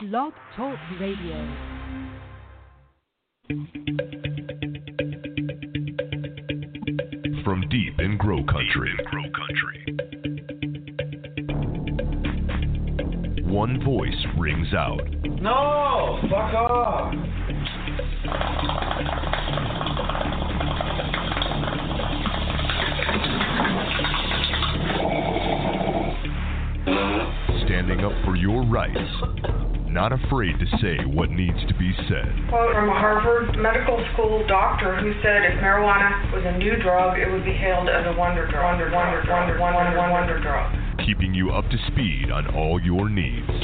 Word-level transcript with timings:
Blog 0.00 0.32
Talk 0.56 0.78
Radio. 0.98 1.36
From 7.44 7.62
deep 7.68 7.98
in 7.98 8.16
Grow 8.16 8.42
Country. 8.44 8.94
One 13.44 13.84
voice 13.84 14.26
rings 14.38 14.72
out. 14.72 15.06
No! 15.42 16.18
Fuck 16.30 16.54
off! 16.54 17.14
Standing 27.66 28.02
up 28.02 28.12
for 28.24 28.36
your 28.36 28.64
rights. 28.64 29.49
Not 29.90 30.12
afraid 30.12 30.54
to 30.60 30.66
say 30.78 31.02
what 31.04 31.30
needs 31.30 31.58
to 31.66 31.74
be 31.74 31.90
said. 32.06 32.30
quote 32.48 32.70
from 32.78 32.88
a 32.88 32.94
Harvard 32.94 33.58
Medical 33.58 33.98
School 34.14 34.46
doctor 34.46 34.94
who 34.94 35.10
said 35.18 35.42
if 35.42 35.58
marijuana 35.58 36.32
was 36.32 36.46
a 36.46 36.56
new 36.58 36.78
drug, 36.78 37.18
it 37.18 37.28
would 37.28 37.44
be 37.44 37.52
hailed 37.52 37.88
as 37.88 38.06
a 38.06 38.16
wonder 38.16 38.46
drug. 38.46 38.78
Wonder, 38.78 38.94
wonder, 38.94 39.26
wonder, 39.26 39.58
wonder, 39.58 39.98
wonder, 39.98 40.12
wonder 40.12 40.40
drug. 40.40 40.70
Keeping 41.04 41.34
you 41.34 41.50
up 41.50 41.68
to 41.70 41.78
speed 41.90 42.30
on 42.30 42.46
all 42.54 42.80
your 42.80 43.10
needs. 43.10 43.39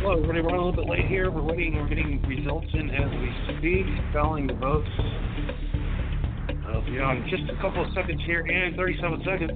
Everybody. 0.00 0.40
We're 0.40 0.48
a 0.48 0.56
little 0.56 0.72
bit 0.72 0.88
late 0.88 1.06
here. 1.08 1.30
We're 1.30 1.42
waiting. 1.42 1.74
We're 1.74 1.86
getting 1.86 2.22
results 2.22 2.68
in 2.72 2.88
as 2.88 3.10
we 3.10 3.30
speak, 3.58 3.84
tallying 4.14 4.46
the 4.46 4.54
votes. 4.54 4.88
I'll 6.68 6.80
be 6.86 6.98
on 6.98 7.28
just 7.28 7.42
a 7.50 7.56
couple 7.60 7.84
of 7.84 7.92
seconds 7.94 8.22
here, 8.24 8.40
and 8.40 8.74
37 8.76 9.22
seconds. 9.26 9.52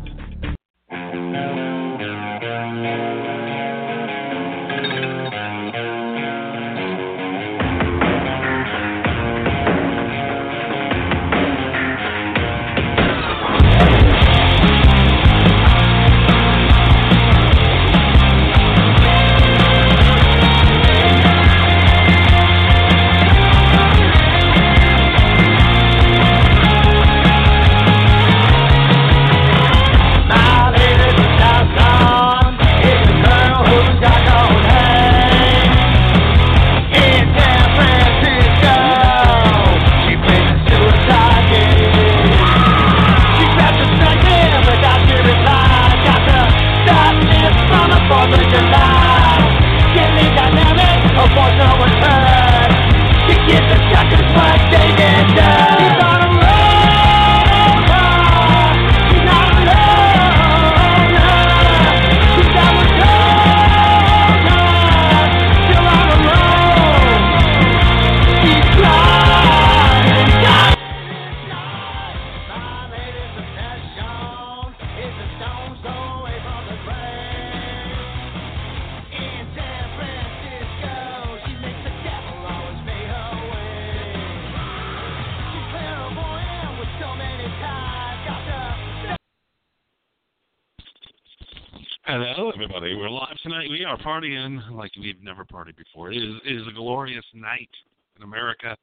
Tonight. 93.54 93.70
We 93.70 93.84
are 93.84 93.98
partying 93.98 94.70
like 94.72 94.91
we've 95.00 95.22
never 95.22 95.44
partied 95.44 95.76
before. 95.76 96.10
It 96.10 96.16
is, 96.16 96.34
it 96.44 96.56
is 96.56 96.66
a 96.69 96.72
glorious 96.72 97.25
night 97.34 97.70
in 98.16 98.22
America 98.22 98.76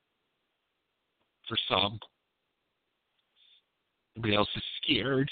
for 1.48 1.58
some. 1.70 2.00
Everybody 4.18 4.36
else 4.36 4.50
is 4.56 4.64
scared. 4.82 5.30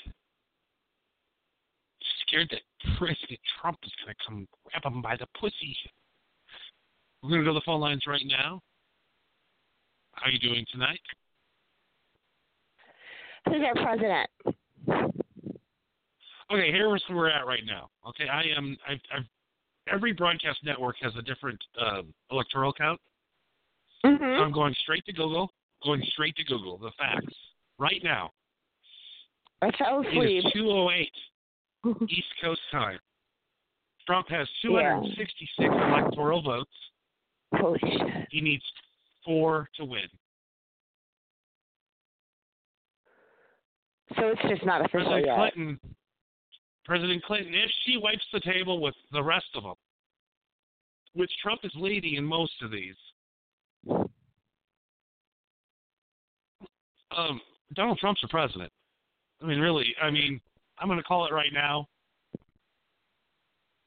Scared 2.27 2.49
that 2.51 2.61
President 2.97 3.39
Trump 3.59 3.77
is 3.83 3.91
going 4.03 4.15
to 4.15 4.25
come 4.27 4.47
grab 4.65 4.83
them 4.83 5.01
by 5.01 5.15
the 5.15 5.25
pussy. 5.39 5.75
We're 7.23 7.29
going 7.29 7.41
to 7.41 7.45
go 7.45 7.53
to 7.53 7.59
the 7.59 7.65
phone 7.65 7.81
lines 7.81 8.03
right 8.07 8.25
now. 8.25 8.61
How 10.13 10.27
are 10.27 10.31
you 10.31 10.39
doing 10.39 10.65
tonight? 10.71 10.99
Who's 13.47 13.61
our 13.65 13.73
president? 13.83 14.29
Okay, 16.51 16.71
here's 16.71 17.03
where 17.07 17.17
we're 17.17 17.29
at 17.29 17.45
right 17.45 17.63
now. 17.65 17.89
Okay, 18.07 18.27
I 18.27 18.43
am. 18.57 18.75
I've, 18.87 18.99
I've 19.15 19.25
every 19.93 20.13
broadcast 20.13 20.59
network 20.63 20.95
has 21.01 21.13
a 21.17 21.21
different 21.21 21.59
um, 21.79 22.13
electoral 22.31 22.73
count. 22.73 22.99
Mm-hmm. 24.05 24.23
I'm 24.23 24.51
going 24.51 24.75
straight 24.81 25.05
to 25.05 25.13
Google. 25.13 25.51
Going 25.83 26.01
straight 26.13 26.35
to 26.37 26.43
Google. 26.43 26.77
The 26.77 26.91
facts 26.97 27.35
right 27.77 28.01
now. 28.03 28.31
I 29.61 29.71
fell 29.77 30.01
asleep. 30.01 30.45
is 30.45 30.53
2:08 30.55 31.05
East 32.09 32.27
Coast 32.41 32.61
time. 32.71 32.99
Trump 34.07 34.27
has 34.29 34.47
266 34.63 35.69
electoral 35.69 36.41
votes. 36.41 36.71
Holy 37.53 37.79
shit. 37.79 38.27
He 38.31 38.41
needs 38.41 38.63
four 39.23 39.69
to 39.75 39.85
win. 39.85 40.01
So 44.17 44.29
it's 44.29 44.41
just 44.49 44.65
not 44.65 44.81
official 44.81 45.11
President 45.11 45.25
yet. 45.27 45.53
Clinton. 45.53 45.79
President 46.89 47.23
Clinton, 47.23 47.53
if 47.53 47.69
she 47.85 47.97
wipes 47.97 48.25
the 48.33 48.39
table 48.39 48.81
with 48.81 48.95
the 49.11 49.21
rest 49.21 49.45
of 49.53 49.61
them, 49.61 49.75
which 51.13 51.29
Trump 51.39 51.61
is 51.63 51.71
leading 51.75 52.15
in 52.15 52.25
most 52.25 52.53
of 52.63 52.71
these, 52.71 52.95
um, 57.15 57.39
Donald 57.75 57.99
Trump's 57.99 58.21
the 58.21 58.27
president. 58.27 58.71
I 59.39 59.45
mean, 59.45 59.59
really, 59.59 59.85
I 60.01 60.09
mean, 60.09 60.41
I'm 60.79 60.87
going 60.87 60.97
to 60.97 61.03
call 61.03 61.27
it 61.27 61.31
right 61.31 61.53
now. 61.53 61.85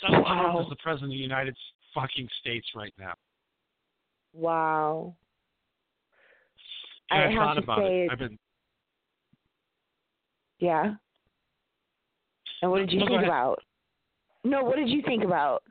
Donald 0.00 0.24
Trump 0.24 0.60
is 0.60 0.70
the 0.70 0.76
president 0.76 1.10
of 1.10 1.16
the 1.16 1.22
United 1.22 1.56
fucking 1.92 2.28
States 2.38 2.68
right 2.76 2.94
now. 3.00 3.14
Wow. 4.32 5.16
And 7.10 7.20
I 7.20 7.24
I've 7.24 7.32
have 7.32 7.40
thought 7.40 7.54
to 7.54 7.62
about 7.62 7.78
say, 7.78 8.02
it. 8.02 8.10
I've 8.12 8.18
been 8.20 8.38
yeah. 10.60 10.94
And 12.62 12.70
what 12.70 12.78
did 12.78 12.92
you 12.92 13.00
No, 13.00 13.06
think 13.06 13.24
about? 13.24 13.58
No, 14.44 14.64
what 14.64 14.76
did 14.76 14.88
you 14.88 15.02
think 15.02 15.24
about? 15.24 15.62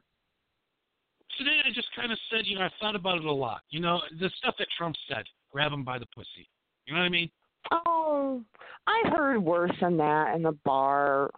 today. 1.37 1.59
I 1.65 1.69
just 1.73 1.87
kind 1.95 2.11
of 2.11 2.17
said, 2.29 2.45
you 2.45 2.57
know, 2.57 2.65
I've 2.65 2.71
thought 2.79 2.95
about 2.95 3.17
it 3.17 3.25
a 3.25 3.31
lot. 3.31 3.61
You 3.69 3.79
know, 3.79 4.01
the 4.19 4.29
stuff 4.37 4.55
that 4.59 4.67
Trump 4.77 4.95
said, 5.07 5.23
grab 5.51 5.71
him 5.71 5.83
by 5.83 5.99
the 5.99 6.05
pussy. 6.07 6.49
You 6.85 6.93
know 6.93 6.99
what 6.99 7.05
I 7.05 7.09
mean? 7.09 7.29
Oh, 7.71 8.41
I've 8.87 9.13
heard 9.13 9.39
worse 9.39 9.71
than 9.81 9.97
that 9.97 10.35
in 10.35 10.43
the 10.43 10.57
bar. 10.65 11.31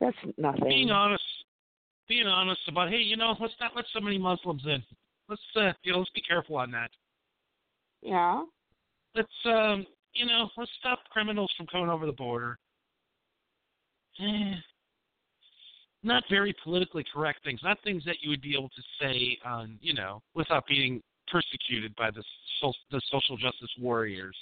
That's 0.00 0.16
nothing. 0.36 0.64
Being 0.68 0.90
honest, 0.90 1.22
being 2.08 2.26
honest 2.26 2.60
about, 2.68 2.90
hey, 2.90 2.98
you 2.98 3.16
know, 3.16 3.34
let's 3.40 3.54
not 3.60 3.72
let 3.76 3.84
so 3.92 4.00
many 4.00 4.18
Muslims 4.18 4.62
in. 4.66 4.82
Let's, 5.28 5.42
uh, 5.56 5.72
you 5.82 5.92
know, 5.92 5.98
let's 5.98 6.10
be 6.10 6.22
careful 6.22 6.56
on 6.56 6.70
that. 6.72 6.90
Yeah. 8.02 8.44
Let's, 9.14 9.28
um, 9.46 9.86
you 10.14 10.26
know, 10.26 10.50
let's 10.56 10.70
stop 10.78 11.00
criminals 11.10 11.50
from 11.56 11.66
coming 11.66 11.88
over 11.88 12.06
the 12.06 12.12
border. 12.12 12.58
Eh. 14.20 14.54
not 16.02 16.24
very 16.28 16.54
politically 16.64 17.04
correct 17.12 17.44
things, 17.44 17.60
not 17.62 17.78
things 17.84 18.04
that 18.04 18.16
you 18.22 18.30
would 18.30 18.42
be 18.42 18.54
able 18.54 18.68
to 18.70 18.82
say 19.00 19.38
on, 19.44 19.78
you 19.80 19.94
know, 19.94 20.20
without 20.34 20.66
being 20.66 21.00
persecuted 21.30 21.94
by 21.96 22.10
the 22.10 22.22
so, 22.60 22.72
the 22.90 23.00
social 23.10 23.36
justice 23.36 23.70
warriors. 23.80 24.36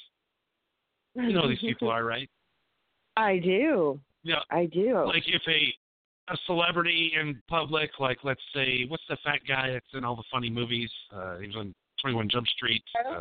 You 1.15 1.33
know 1.33 1.43
who 1.43 1.49
these 1.49 1.59
people 1.61 1.91
are, 1.91 2.05
right? 2.05 2.29
I 3.17 3.39
do. 3.39 4.01
Yeah. 4.23 4.41
I 4.51 4.67
do. 4.67 5.05
Like 5.07 5.25
if 5.27 5.43
a 5.49 6.33
a 6.33 6.37
celebrity 6.47 7.13
in 7.21 7.43
public, 7.49 7.91
like 7.99 8.19
let's 8.23 8.41
say, 8.55 8.85
what's 8.89 9.03
the 9.09 9.17
fat 9.25 9.41
guy 9.49 9.73
that's 9.73 9.87
in 9.95 10.05
all 10.05 10.15
the 10.15 10.23
funny 10.33 10.49
movies? 10.49 10.91
Uh, 11.13 11.39
he 11.39 11.49
was 11.49 11.57
on 11.57 11.75
Twenty 12.01 12.17
One 12.17 12.29
Jump 12.31 12.47
Street. 12.47 12.83
Uh, 13.05 13.09
I 13.09 13.19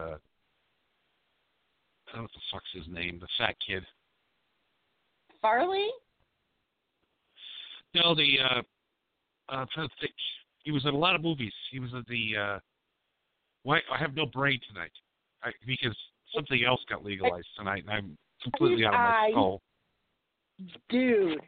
don't 2.13 2.16
know 2.16 2.22
what 2.22 2.31
the 2.31 2.42
fuck's 2.52 2.69
his 2.74 2.86
name. 2.88 3.19
The 3.19 3.28
fat 3.38 3.56
kid. 3.66 3.84
Farley? 5.42 5.88
No, 7.96 8.16
the 8.16 8.38
uh, 8.40 8.62
uh, 9.52 9.56
I'm 9.56 9.68
trying 9.74 9.88
to 9.88 9.96
think. 10.00 10.14
He 10.64 10.72
was 10.72 10.86
in 10.86 10.94
a 10.94 10.98
lot 10.98 11.16
of 11.16 11.22
movies. 11.22 11.54
He 11.72 11.80
was 11.80 11.92
in 11.94 12.04
the. 12.08 12.40
Uh, 12.40 12.60
why 13.64 13.80
I 13.92 13.98
have 13.98 14.16
no 14.16 14.26
brain 14.26 14.60
tonight, 14.68 14.92
I, 15.44 15.52
because 15.66 15.96
something 16.34 16.64
else 16.66 16.82
got 16.90 17.04
legalized 17.04 17.48
tonight, 17.58 17.84
and 17.88 17.92
I'm 17.92 18.18
completely 18.44 18.86
out 18.86 18.94
of 18.94 19.00
my 19.00 19.30
skull. 19.32 19.62
Dude, 20.90 21.40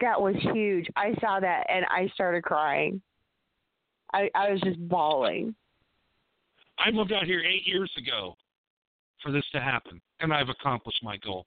that 0.00 0.20
was 0.20 0.34
huge. 0.52 0.86
I 0.96 1.14
saw 1.20 1.40
that 1.40 1.66
and 1.68 1.84
I 1.86 2.10
started 2.14 2.42
crying. 2.42 3.00
I 4.12 4.30
I 4.34 4.50
was 4.50 4.60
just 4.62 4.78
bawling. 4.88 5.54
I 6.78 6.90
moved 6.90 7.12
out 7.12 7.24
here 7.24 7.40
eight 7.40 7.66
years 7.66 7.90
ago 7.98 8.36
for 9.22 9.30
this 9.30 9.44
to 9.52 9.60
happen, 9.60 10.00
and 10.20 10.32
I've 10.32 10.48
accomplished 10.48 11.02
my 11.02 11.16
goal. 11.18 11.46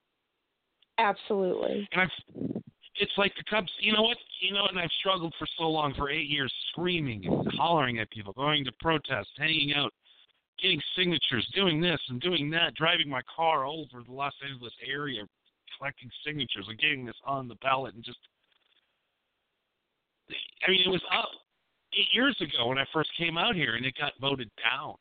Absolutely. 0.99 1.87
And 1.91 2.01
I've, 2.01 2.61
it's 2.95 3.11
like 3.17 3.33
the 3.35 3.43
Cubs. 3.49 3.71
You 3.79 3.93
know 3.93 4.03
what? 4.03 4.17
You 4.39 4.53
know, 4.53 4.65
and 4.69 4.79
I've 4.79 4.91
struggled 4.99 5.33
for 5.39 5.47
so 5.57 5.63
long, 5.63 5.93
for 5.95 6.09
eight 6.09 6.29
years, 6.29 6.53
screaming 6.71 7.25
and 7.25 7.47
hollering 7.57 7.99
at 7.99 8.09
people, 8.11 8.33
going 8.33 8.63
to 8.65 8.71
protests, 8.79 9.31
hanging 9.37 9.73
out, 9.75 9.91
getting 10.61 10.81
signatures, 10.95 11.47
doing 11.55 11.81
this 11.81 11.99
and 12.09 12.21
doing 12.21 12.49
that, 12.51 12.75
driving 12.75 13.09
my 13.09 13.21
car 13.35 13.65
all 13.65 13.87
over 13.91 14.03
the 14.03 14.11
Los 14.13 14.33
Angeles 14.47 14.73
area, 14.87 15.23
collecting 15.77 16.09
signatures 16.25 16.65
and 16.67 16.77
getting 16.79 17.05
this 17.05 17.15
on 17.25 17.47
the 17.47 17.55
ballot, 17.55 17.95
and 17.95 18.03
just. 18.03 18.19
I 20.65 20.71
mean, 20.71 20.81
it 20.85 20.89
was 20.89 21.03
up 21.13 21.29
eight 21.93 22.07
years 22.13 22.37
ago 22.39 22.67
when 22.67 22.77
I 22.77 22.85
first 22.93 23.09
came 23.17 23.37
out 23.37 23.55
here, 23.55 23.75
and 23.75 23.85
it 23.85 23.93
got 23.99 24.13
voted 24.21 24.49
down. 24.57 24.95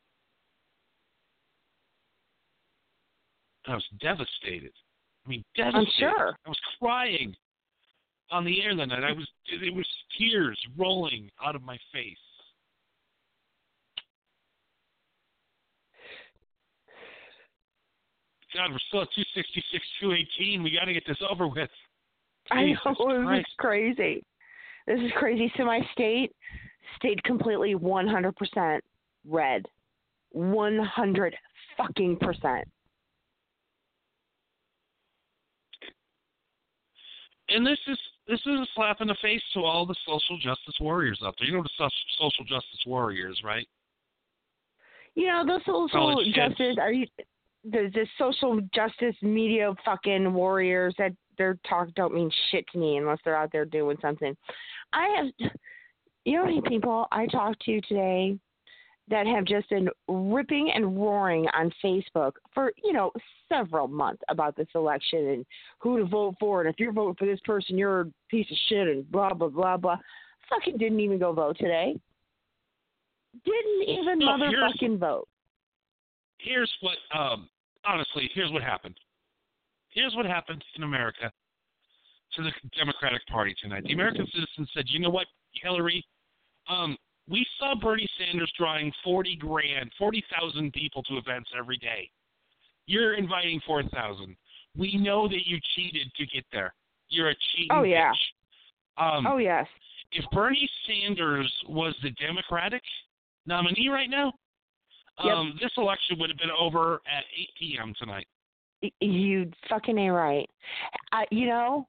I 3.65 3.75
was 3.75 3.85
devastated. 4.01 4.73
I 5.25 5.29
mean, 5.29 5.43
devastated. 5.55 5.89
sure. 5.97 6.35
I 6.45 6.49
was 6.49 6.59
crying 6.79 7.33
on 8.31 8.45
the 8.45 8.61
air 8.63 8.75
that 8.75 8.87
night. 8.87 9.03
I 9.03 9.11
was 9.11 9.27
it 9.47 9.73
was 9.73 9.87
tears 10.17 10.59
rolling 10.77 11.29
out 11.43 11.55
of 11.55 11.61
my 11.61 11.77
face. 11.91 12.17
God, 18.53 18.71
we're 18.71 18.77
still 18.87 19.01
at 19.01 19.09
266, 19.15 19.83
218. 19.99 20.61
We 20.61 20.77
got 20.77 20.85
to 20.85 20.93
get 20.93 21.03
this 21.07 21.17
over 21.27 21.47
with. 21.47 21.69
I 22.51 22.61
know 22.61 22.67
Jesus 22.67 22.81
it 22.85 22.99
was 22.99 23.45
crazy. 23.57 24.23
This 24.85 24.99
is 24.99 25.11
crazy. 25.17 25.51
So 25.57 25.65
my 25.65 25.79
state 25.91 26.31
stayed 26.97 27.23
completely 27.23 27.73
100% 27.73 28.79
red. 29.27 29.65
100 30.31 31.35
fucking 31.77 32.17
percent. 32.17 32.67
And 37.49 37.65
this 37.65 37.79
is 37.87 37.97
this 38.27 38.39
is 38.39 38.59
a 38.59 38.67
slap 38.75 39.01
in 39.01 39.07
the 39.07 39.17
face 39.21 39.41
to 39.53 39.59
all 39.61 39.85
the 39.85 39.95
social 40.07 40.37
justice 40.37 40.75
warriors 40.79 41.19
out 41.23 41.35
there. 41.37 41.47
You 41.47 41.57
know 41.57 41.63
the 41.63 41.89
social 42.17 42.45
justice 42.45 42.83
warriors, 42.85 43.41
right? 43.43 43.67
You 45.15 45.27
know, 45.27 45.43
those 45.45 45.61
social 45.61 45.89
College 45.89 46.25
kids. 46.27 46.35
justice 46.35 46.77
are 46.79 46.91
you 46.91 47.05
the 47.63 47.89
the 47.93 48.07
social 48.17 48.59
justice 48.73 49.15
media 49.21 49.73
fucking 49.85 50.33
warriors 50.33 50.95
that 50.97 51.11
their 51.37 51.57
talk 51.67 51.87
don't 51.95 52.13
mean 52.13 52.31
shit 52.51 52.65
to 52.71 52.77
me 52.77 52.97
unless 52.97 53.19
they're 53.23 53.35
out 53.35 53.51
there 53.51 53.65
doing 53.65 53.97
something. 54.01 54.35
I 54.93 55.07
have 55.17 55.51
you 56.25 56.37
know 56.37 56.43
how 56.43 56.45
many 56.45 56.61
people 56.61 57.07
I 57.11 57.27
talked 57.27 57.61
to 57.65 57.81
today 57.81 58.37
that 59.09 59.27
have 59.27 59.45
just 59.45 59.69
been 59.69 59.89
ripping 60.07 60.71
and 60.73 60.95
roaring 60.97 61.45
on 61.53 61.71
Facebook 61.83 62.33
for, 62.53 62.71
you 62.83 62.93
know, 62.93 63.11
several 63.49 63.87
months 63.87 64.21
about 64.29 64.55
this 64.55 64.67
election 64.75 65.27
and 65.27 65.45
who 65.79 65.97
to 65.99 66.05
vote 66.05 66.35
for 66.39 66.61
and 66.61 66.69
if 66.69 66.79
you're 66.79 66.93
voting 66.93 67.15
for 67.15 67.25
this 67.25 67.39
person 67.45 67.77
you're 67.77 68.01
a 68.01 68.11
piece 68.29 68.49
of 68.49 68.57
shit 68.69 68.87
and 68.87 69.11
blah 69.11 69.33
blah 69.33 69.49
blah 69.49 69.77
blah. 69.77 69.97
Fucking 70.49 70.77
didn't 70.77 70.99
even 70.99 71.19
go 71.19 71.33
vote 71.33 71.57
today. 71.57 71.99
Didn't 73.45 73.89
even 73.89 74.19
motherfucking 74.21 74.99
vote. 74.99 75.27
here's 76.39 76.71
what 76.81 76.97
um 77.17 77.49
honestly 77.85 78.29
here's 78.33 78.51
what 78.51 78.61
happened 78.63 78.95
here's 79.89 80.15
what 80.15 80.25
happened 80.25 80.63
in 80.77 80.83
america 80.83 81.31
to 82.35 82.43
the 82.43 82.51
democratic 82.77 83.25
party 83.27 83.53
tonight 83.61 83.83
the 83.85 83.93
american 83.93 84.25
citizens 84.33 84.69
said 84.73 84.85
you 84.87 84.99
know 84.99 85.09
what 85.09 85.27
hillary 85.61 86.03
um 86.69 86.95
we 87.29 87.45
saw 87.59 87.73
bernie 87.75 88.07
sanders 88.19 88.51
drawing 88.57 88.91
forty 89.03 89.35
grand 89.35 89.91
forty 89.97 90.23
thousand 90.37 90.71
people 90.73 91.01
to 91.03 91.17
events 91.17 91.49
every 91.57 91.77
day 91.77 92.09
you're 92.85 93.13
inviting 93.15 93.61
four 93.65 93.81
thousand 93.83 94.35
we 94.77 94.97
know 94.97 95.27
that 95.27 95.45
you 95.47 95.57
cheated 95.75 96.11
to 96.17 96.25
get 96.27 96.43
there 96.51 96.73
you're 97.09 97.29
a 97.29 97.35
cheating 97.55 97.67
Oh, 97.71 97.83
yeah. 97.83 98.11
bitch. 98.11 99.15
um 99.17 99.27
oh 99.27 99.37
yes. 99.37 99.67
if 100.11 100.25
Bernie 100.31 100.69
Sanders 100.87 101.51
was 101.69 101.95
the 102.03 102.09
Democratic 102.11 102.81
nominee 103.45 103.89
right 103.89 104.09
now, 104.09 104.33
Yep. 105.23 105.33
um, 105.35 105.57
this 105.61 105.71
election 105.77 106.17
would 106.19 106.29
have 106.31 106.39
been 106.39 106.49
over 106.59 106.95
at 107.05 107.23
8 107.39 107.49
p.m. 107.59 107.93
tonight. 107.99 108.25
You 108.99 109.51
fucking 109.69 109.97
a 109.99 110.09
right. 110.11 110.49
Uh, 111.11 111.21
you 111.29 111.45
know, 111.47 111.87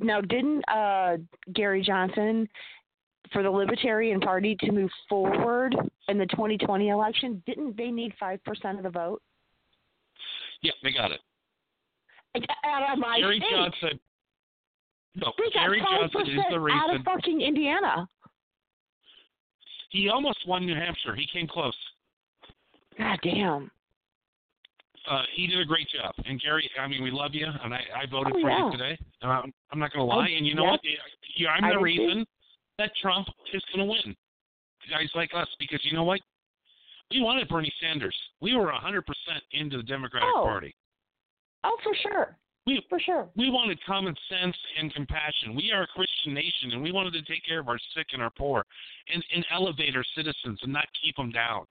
now 0.00 0.20
didn't 0.22 0.62
uh 0.68 1.18
Gary 1.54 1.82
Johnson 1.82 2.48
for 3.32 3.42
the 3.42 3.50
Libertarian 3.50 4.20
Party 4.20 4.56
to 4.60 4.72
move 4.72 4.90
forward 5.08 5.74
in 6.08 6.18
the 6.18 6.26
2020 6.26 6.88
election? 6.88 7.42
Didn't 7.46 7.76
they 7.76 7.90
need 7.90 8.12
five 8.18 8.42
percent 8.44 8.78
of 8.78 8.84
the 8.84 8.90
vote? 8.90 9.22
Yeah, 10.62 10.72
they 10.82 10.92
got 10.92 11.10
it. 11.12 11.20
Out 12.64 12.92
of 12.92 12.98
my 12.98 13.18
Gary 13.20 13.38
state. 13.38 13.50
Johnson. 13.50 14.00
No, 15.16 15.32
They 15.38 15.44
got 15.52 15.66
Gary 15.66 15.80
Johnson 15.80 16.20
is 16.22 16.44
the 16.50 16.70
out 16.72 16.94
of 16.94 17.02
fucking 17.02 17.40
Indiana. 17.40 18.08
He 19.90 20.08
almost 20.08 20.38
won 20.46 20.64
New 20.66 20.74
Hampshire. 20.76 21.16
He 21.16 21.26
came 21.32 21.48
close. 21.48 21.74
God 22.96 23.18
damn. 23.24 23.70
Uh, 25.10 25.22
he 25.34 25.46
did 25.48 25.58
a 25.58 25.64
great 25.64 25.88
job. 25.88 26.14
And 26.26 26.40
Gary, 26.40 26.70
I 26.80 26.86
mean, 26.86 27.02
we 27.02 27.10
love 27.10 27.30
you, 27.34 27.46
and 27.64 27.74
I, 27.74 27.80
I 27.96 28.06
voted 28.08 28.34
Oh, 28.36 28.40
for 28.40 28.50
yeah. 28.50 28.66
you 28.66 28.70
today. 28.72 28.98
Um, 29.22 29.52
I'm 29.72 29.78
not 29.80 29.92
going 29.92 30.00
to 30.00 30.04
lie. 30.04 30.28
Oh, 30.30 30.36
and 30.36 30.46
you 30.46 30.54
know 30.54 30.64
yeah. 30.64 30.70
what? 30.70 30.80
Yeah, 31.36 31.48
I'm 31.50 31.62
the 31.62 31.84
did 31.84 31.96
too. 31.96 32.24
That 32.80 32.92
Trump 33.00 33.28
is 33.52 33.62
going 33.74 33.86
to 33.86 33.90
win. 33.92 34.16
Guys 34.90 35.10
like 35.14 35.30
us, 35.36 35.46
because 35.58 35.80
you 35.84 35.92
know 35.92 36.04
what? 36.04 36.20
We 37.10 37.20
wanted 37.20 37.46
Bernie 37.48 37.72
Sanders. 37.80 38.16
We 38.40 38.56
were 38.56 38.72
100% 38.72 39.02
into 39.52 39.76
the 39.76 39.82
Democratic 39.82 40.28
Oh. 40.34 40.42
Party. 40.44 40.74
Oh, 41.62 41.76
for 41.84 41.94
sure. 42.02 42.36
We 42.66 42.82
For 42.88 43.00
sure. 43.00 43.28
we 43.36 43.50
wanted 43.50 43.78
common 43.84 44.14
sense 44.28 44.56
and 44.78 44.92
compassion. 44.94 45.54
We 45.56 45.72
are 45.72 45.82
a 45.82 45.86
Christian 45.88 46.32
nation, 46.34 46.72
and 46.72 46.82
we 46.82 46.92
wanted 46.92 47.12
to 47.14 47.22
take 47.22 47.44
care 47.44 47.58
of 47.58 47.68
our 47.68 47.78
sick 47.94 48.08
and 48.12 48.22
our 48.22 48.30
poor, 48.30 48.64
and, 49.12 49.24
and 49.34 49.44
elevate 49.52 49.94
our 49.96 50.04
citizens 50.16 50.58
and 50.62 50.72
not 50.72 50.86
keep 51.02 51.16
them 51.16 51.30
down. 51.32 51.64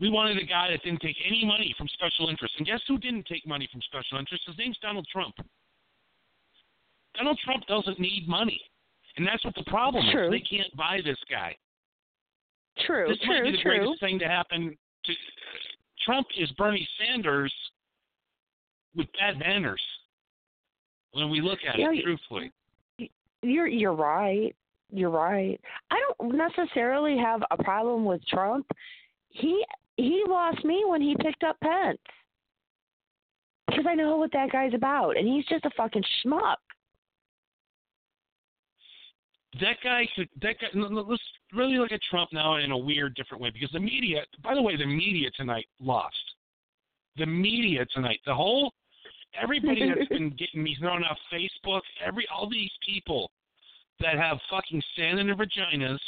We 0.00 0.08
wanted 0.10 0.38
a 0.38 0.46
guy 0.46 0.70
that 0.70 0.82
didn't 0.82 1.02
take 1.02 1.16
any 1.26 1.44
money 1.44 1.74
from 1.76 1.86
special 1.88 2.28
interests. 2.28 2.56
And 2.58 2.66
guess 2.66 2.80
who 2.88 2.98
didn't 2.98 3.26
take 3.26 3.46
money 3.46 3.68
from 3.70 3.82
special 3.82 4.18
interests? 4.18 4.46
His 4.46 4.56
name's 4.58 4.78
Donald 4.80 5.06
Trump. 5.12 5.34
Donald 7.16 7.38
Trump 7.44 7.66
doesn't 7.66 7.98
need 7.98 8.28
money. 8.28 8.60
And 9.16 9.26
that's 9.26 9.44
what 9.44 9.54
the 9.54 9.64
problem 9.64 10.04
True. 10.12 10.26
is. 10.26 10.30
They 10.30 10.40
can't 10.56 10.74
buy 10.76 11.00
this 11.04 11.18
guy. 11.30 11.56
True, 12.86 13.06
this 13.08 13.18
might 13.26 13.38
true, 13.38 13.44
be 13.50 13.56
the 13.56 13.62
true. 13.62 13.78
greatest 13.78 14.00
thing 14.00 14.18
to 14.20 14.26
happen 14.26 14.76
to 15.04 15.12
Trump 16.04 16.26
is 16.38 16.50
Bernie 16.52 16.88
Sanders 16.98 17.52
with 18.94 19.06
bad 19.18 19.38
manners. 19.38 19.82
When 21.12 21.28
we 21.28 21.40
look 21.40 21.58
at 21.68 21.78
Yeah, 21.78 21.90
it 21.92 22.02
truthfully. 22.04 22.52
You're 23.42 23.66
you're 23.66 23.94
right. 23.94 24.54
You're 24.92 25.10
right. 25.10 25.60
I 25.90 26.00
don't 26.18 26.34
necessarily 26.36 27.18
have 27.18 27.42
a 27.50 27.62
problem 27.62 28.04
with 28.04 28.24
Trump. 28.26 28.66
He 29.28 29.64
he 29.96 30.22
lost 30.28 30.64
me 30.64 30.84
when 30.86 31.02
he 31.02 31.16
picked 31.20 31.42
up 31.42 31.56
Pence. 31.62 31.98
Because 33.66 33.84
I 33.88 33.94
know 33.94 34.16
what 34.16 34.32
that 34.32 34.50
guy's 34.52 34.74
about 34.74 35.16
and 35.16 35.26
he's 35.26 35.44
just 35.46 35.64
a 35.64 35.70
fucking 35.76 36.04
schmuck. 36.24 36.56
That 39.54 39.76
guy 39.82 40.08
could 40.14 40.28
that 40.42 40.56
guy 40.60 40.68
no, 40.74 40.88
no, 40.88 41.00
let's 41.00 41.22
really 41.52 41.78
look 41.78 41.92
at 41.92 42.00
Trump 42.08 42.30
now 42.32 42.56
in 42.56 42.70
a 42.70 42.78
weird 42.78 43.14
different 43.16 43.42
way 43.42 43.50
because 43.50 43.70
the 43.72 43.80
media 43.80 44.22
by 44.44 44.54
the 44.54 44.62
way, 44.62 44.76
the 44.76 44.86
media 44.86 45.30
tonight 45.36 45.66
lost. 45.80 46.14
The 47.16 47.26
media 47.26 47.84
tonight, 47.92 48.20
the 48.26 48.34
whole 48.34 48.72
everybody 49.40 49.88
that's 49.88 50.08
been 50.10 50.30
getting 50.30 50.62
me 50.62 50.76
thrown 50.78 51.02
off 51.04 51.18
Facebook, 51.32 51.80
every 52.04 52.26
all 52.32 52.48
these 52.48 52.70
people 52.86 53.30
that 54.00 54.16
have 54.16 54.38
fucking 54.50 54.82
sand 54.96 55.18
in 55.18 55.26
their 55.26 55.36
vaginas 55.36 55.98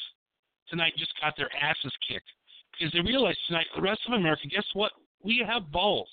tonight 0.69 0.93
just 0.97 1.13
got 1.21 1.35
their 1.37 1.51
asses 1.61 1.93
kicked 2.09 2.29
because 2.73 2.93
they 2.93 3.01
realized 3.01 3.39
tonight 3.47 3.67
the 3.77 3.83
rest 3.83 4.01
of 4.09 4.15
America, 4.15 4.43
guess 4.49 4.65
what? 4.75 4.93
We 5.23 5.45
have 5.47 5.71
balls. 5.71 6.09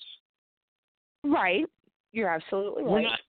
Right. 1.24 1.64
You're 2.12 2.28
absolutely 2.28 2.82
right. 2.82 2.92
We're 2.92 3.02
not. 3.02 3.20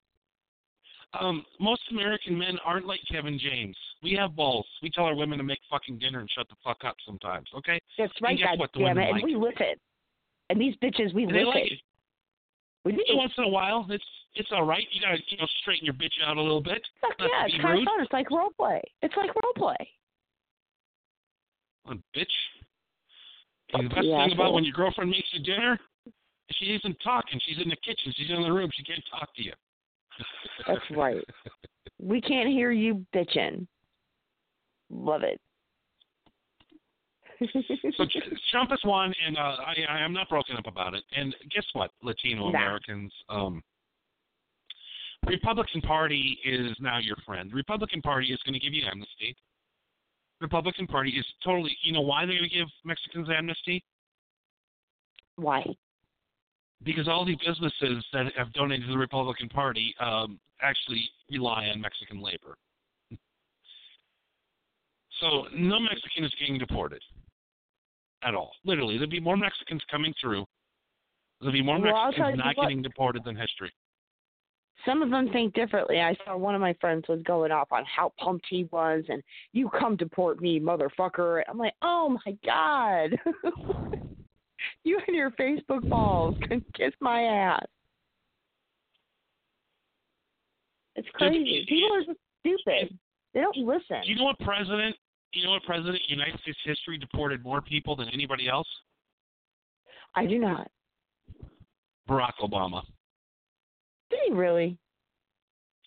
Um, 1.19 1.45
most 1.59 1.81
American 1.91 2.37
men 2.37 2.57
aren't 2.63 2.85
like 2.87 3.01
Kevin 3.11 3.37
James. 3.37 3.75
We 4.01 4.13
have 4.13 4.35
balls. 4.35 4.65
We 4.81 4.89
tell 4.89 5.03
our 5.05 5.15
women 5.15 5.37
to 5.39 5.43
make 5.43 5.59
fucking 5.69 5.99
dinner 5.99 6.19
and 6.19 6.29
shut 6.31 6.47
the 6.49 6.55
fuck 6.63 6.77
up 6.85 6.95
sometimes. 7.05 7.47
Okay. 7.57 7.81
That's 7.97 8.13
right, 8.21 8.37
guess 8.37 8.47
God 8.51 8.59
what? 8.59 8.71
The 8.73 8.79
damn 8.79 8.87
women 8.95 9.03
it. 9.03 9.11
like 9.11 9.23
and 9.23 9.31
we 9.31 9.35
listen. 9.35 9.75
And 10.49 10.59
these 10.59 10.75
bitches, 10.77 11.13
we 11.13 11.23
And 11.23 11.35
they 11.35 11.43
like 11.43 11.71
it. 11.71 11.79
We 12.85 12.93
do. 12.93 13.03
Once 13.09 13.33
in 13.37 13.43
a 13.43 13.49
while, 13.49 13.85
it's 13.89 14.03
it's 14.35 14.49
all 14.51 14.63
right. 14.63 14.83
You 14.91 15.01
gotta 15.01 15.19
you 15.27 15.37
know 15.37 15.45
straighten 15.61 15.85
your 15.85 15.93
bitch 15.93 16.13
out 16.25 16.37
a 16.37 16.41
little 16.41 16.61
bit. 16.61 16.81
Fuck 17.01 17.19
Not 17.19 17.29
yeah, 17.29 17.45
it's 17.45 17.55
kind 17.61 17.73
rude. 17.75 17.81
of 17.81 17.85
fun. 17.85 18.01
It's 18.03 18.13
like 18.13 18.31
role 18.31 18.49
play. 18.57 18.81
It's 19.01 19.15
like 19.17 19.29
role 19.43 19.53
play. 19.55 19.87
Oh, 21.87 21.93
bitch. 22.15 22.25
And 23.73 23.85
the 23.89 23.95
best 23.95 24.05
Yeah, 24.07 24.25
thing 24.25 24.33
about 24.33 24.53
when 24.53 24.63
your 24.63 24.73
girlfriend 24.73 25.09
makes 25.11 25.27
you 25.31 25.41
dinner, 25.43 25.79
she 26.53 26.73
isn't 26.75 26.97
talking. 27.03 27.39
She's 27.45 27.61
in 27.61 27.69
the 27.69 27.75
kitchen. 27.77 28.13
She's 28.15 28.29
in 28.29 28.41
the 28.41 28.51
room. 28.51 28.69
She 28.75 28.83
can't 28.83 29.03
talk 29.11 29.33
to 29.35 29.43
you. 29.43 29.53
That's 30.67 30.81
right. 30.91 31.23
We 31.99 32.21
can't 32.21 32.49
hear 32.49 32.71
you 32.71 33.05
bitching. 33.15 33.67
Love 34.89 35.23
it. 35.23 35.39
so 37.97 38.05
Tr- 38.05 38.35
Trump 38.51 38.69
has 38.69 38.79
won, 38.85 39.13
and 39.25 39.37
uh, 39.37 39.57
I, 39.65 39.75
I 39.89 39.99
am 39.99 40.13
not 40.13 40.29
broken 40.29 40.55
up 40.57 40.67
about 40.67 40.93
it. 40.93 41.03
And 41.15 41.35
guess 41.53 41.65
what, 41.73 41.91
Latino 42.03 42.43
Nah. 42.43 42.49
Americans? 42.49 43.11
Um, 43.29 43.63
Republican 45.27 45.81
Party 45.81 46.39
is 46.45 46.75
now 46.79 46.97
your 46.99 47.15
friend. 47.25 47.51
The 47.51 47.55
Republican 47.55 48.01
Party 48.01 48.27
is 48.27 48.39
going 48.45 48.53
to 48.53 48.59
give 48.59 48.73
you 48.73 48.83
amnesty. 48.85 49.35
Republican 50.39 50.87
Party 50.87 51.11
is 51.11 51.25
totally. 51.43 51.75
You 51.83 51.93
know 51.93 52.01
why 52.01 52.25
they're 52.25 52.37
going 52.37 52.49
to 52.49 52.55
give 52.55 52.67
Mexicans 52.83 53.27
amnesty? 53.29 53.83
Why? 55.35 55.63
Because 56.83 57.07
all 57.07 57.25
the 57.25 57.37
businesses 57.45 58.03
that 58.11 58.31
have 58.35 58.51
donated 58.53 58.85
to 58.87 58.91
the 58.91 58.97
Republican 58.97 59.49
Party 59.49 59.93
um, 59.99 60.39
actually 60.61 61.09
rely 61.29 61.67
on 61.67 61.79
Mexican 61.79 62.21
labor. 62.21 62.57
So 65.19 65.45
no 65.55 65.79
Mexican 65.79 66.23
is 66.23 66.33
getting 66.39 66.57
deported 66.57 67.01
at 68.23 68.33
all. 68.33 68.53
Literally, 68.65 68.95
there'll 68.95 69.09
be 69.09 69.19
more 69.19 69.37
Mexicans 69.37 69.83
coming 69.89 70.13
through. 70.19 70.45
There'll 71.39 71.53
be 71.53 71.61
more 71.61 71.79
Well, 71.79 72.05
Mexicans 72.07 72.37
not 72.37 72.57
what. 72.57 72.63
getting 72.63 72.81
deported 72.81 73.23
than 73.23 73.35
history. 73.35 73.71
Some 74.85 75.03
of 75.03 75.11
them 75.11 75.29
think 75.31 75.53
differently. 75.53 75.99
I 76.01 76.15
saw 76.25 76.35
one 76.35 76.55
of 76.55 76.61
my 76.61 76.73
friends 76.81 77.05
was 77.07 77.21
going 77.21 77.51
off 77.51 77.71
on 77.71 77.83
how 77.85 78.13
pumped 78.17 78.47
he 78.49 78.67
was, 78.71 79.03
and 79.09 79.21
you 79.53 79.69
come 79.69 79.95
deport 79.95 80.41
me, 80.41 80.59
motherfucker. 80.59 81.43
I'm 81.47 81.59
like, 81.59 81.75
oh 81.83 82.17
my 82.25 82.35
god, 82.43 83.15
you 84.83 84.99
and 85.07 85.15
your 85.15 85.31
Facebook 85.31 85.87
balls 85.89 86.35
can 86.47 86.63
kiss 86.75 86.93
my 86.99 87.23
ass. 87.23 87.65
It's 90.95 91.07
crazy. 91.13 91.65
People 91.67 91.95
are 91.95 92.03
just 92.03 92.19
stupid. 92.39 92.97
They 93.33 93.39
don't 93.39 93.57
listen. 93.57 94.01
Do 94.03 94.09
you 94.09 94.17
know 94.17 94.25
what 94.25 94.39
president? 94.39 94.95
You 95.33 95.45
know 95.45 95.51
what 95.51 95.63
president 95.63 95.99
in 96.09 96.19
United 96.19 96.39
States 96.41 96.57
history 96.65 96.97
deported 96.97 97.43
more 97.43 97.61
people 97.61 97.95
than 97.95 98.09
anybody 98.09 98.49
else? 98.49 98.67
I 100.15 100.25
do 100.25 100.37
not. 100.37 100.69
Barack 102.09 102.33
Obama. 102.41 102.83
Did 104.09 104.19
he 104.27 104.33
really? 104.33 104.77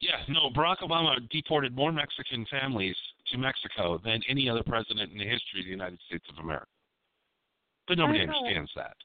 Yeah, 0.01 0.17
no, 0.29 0.51
Barack 0.51 0.79
Obama 0.79 1.17
deported 1.31 1.77
more 1.77 1.93
Mexican 1.93 2.47
families 2.51 2.97
to 3.31 3.39
Mexico 3.39 4.01
than 4.03 4.21
any 4.29 4.49
other 4.49 4.63
president 4.63 5.13
in 5.13 5.19
the 5.19 5.25
history 5.25 5.61
of 5.61 5.65
the 5.67 5.71
United 5.71 5.99
States 6.07 6.25
of 6.31 6.43
America. 6.43 6.67
But 7.87 7.99
nobody 7.99 8.21
understands 8.21 8.71
that. 8.77 8.97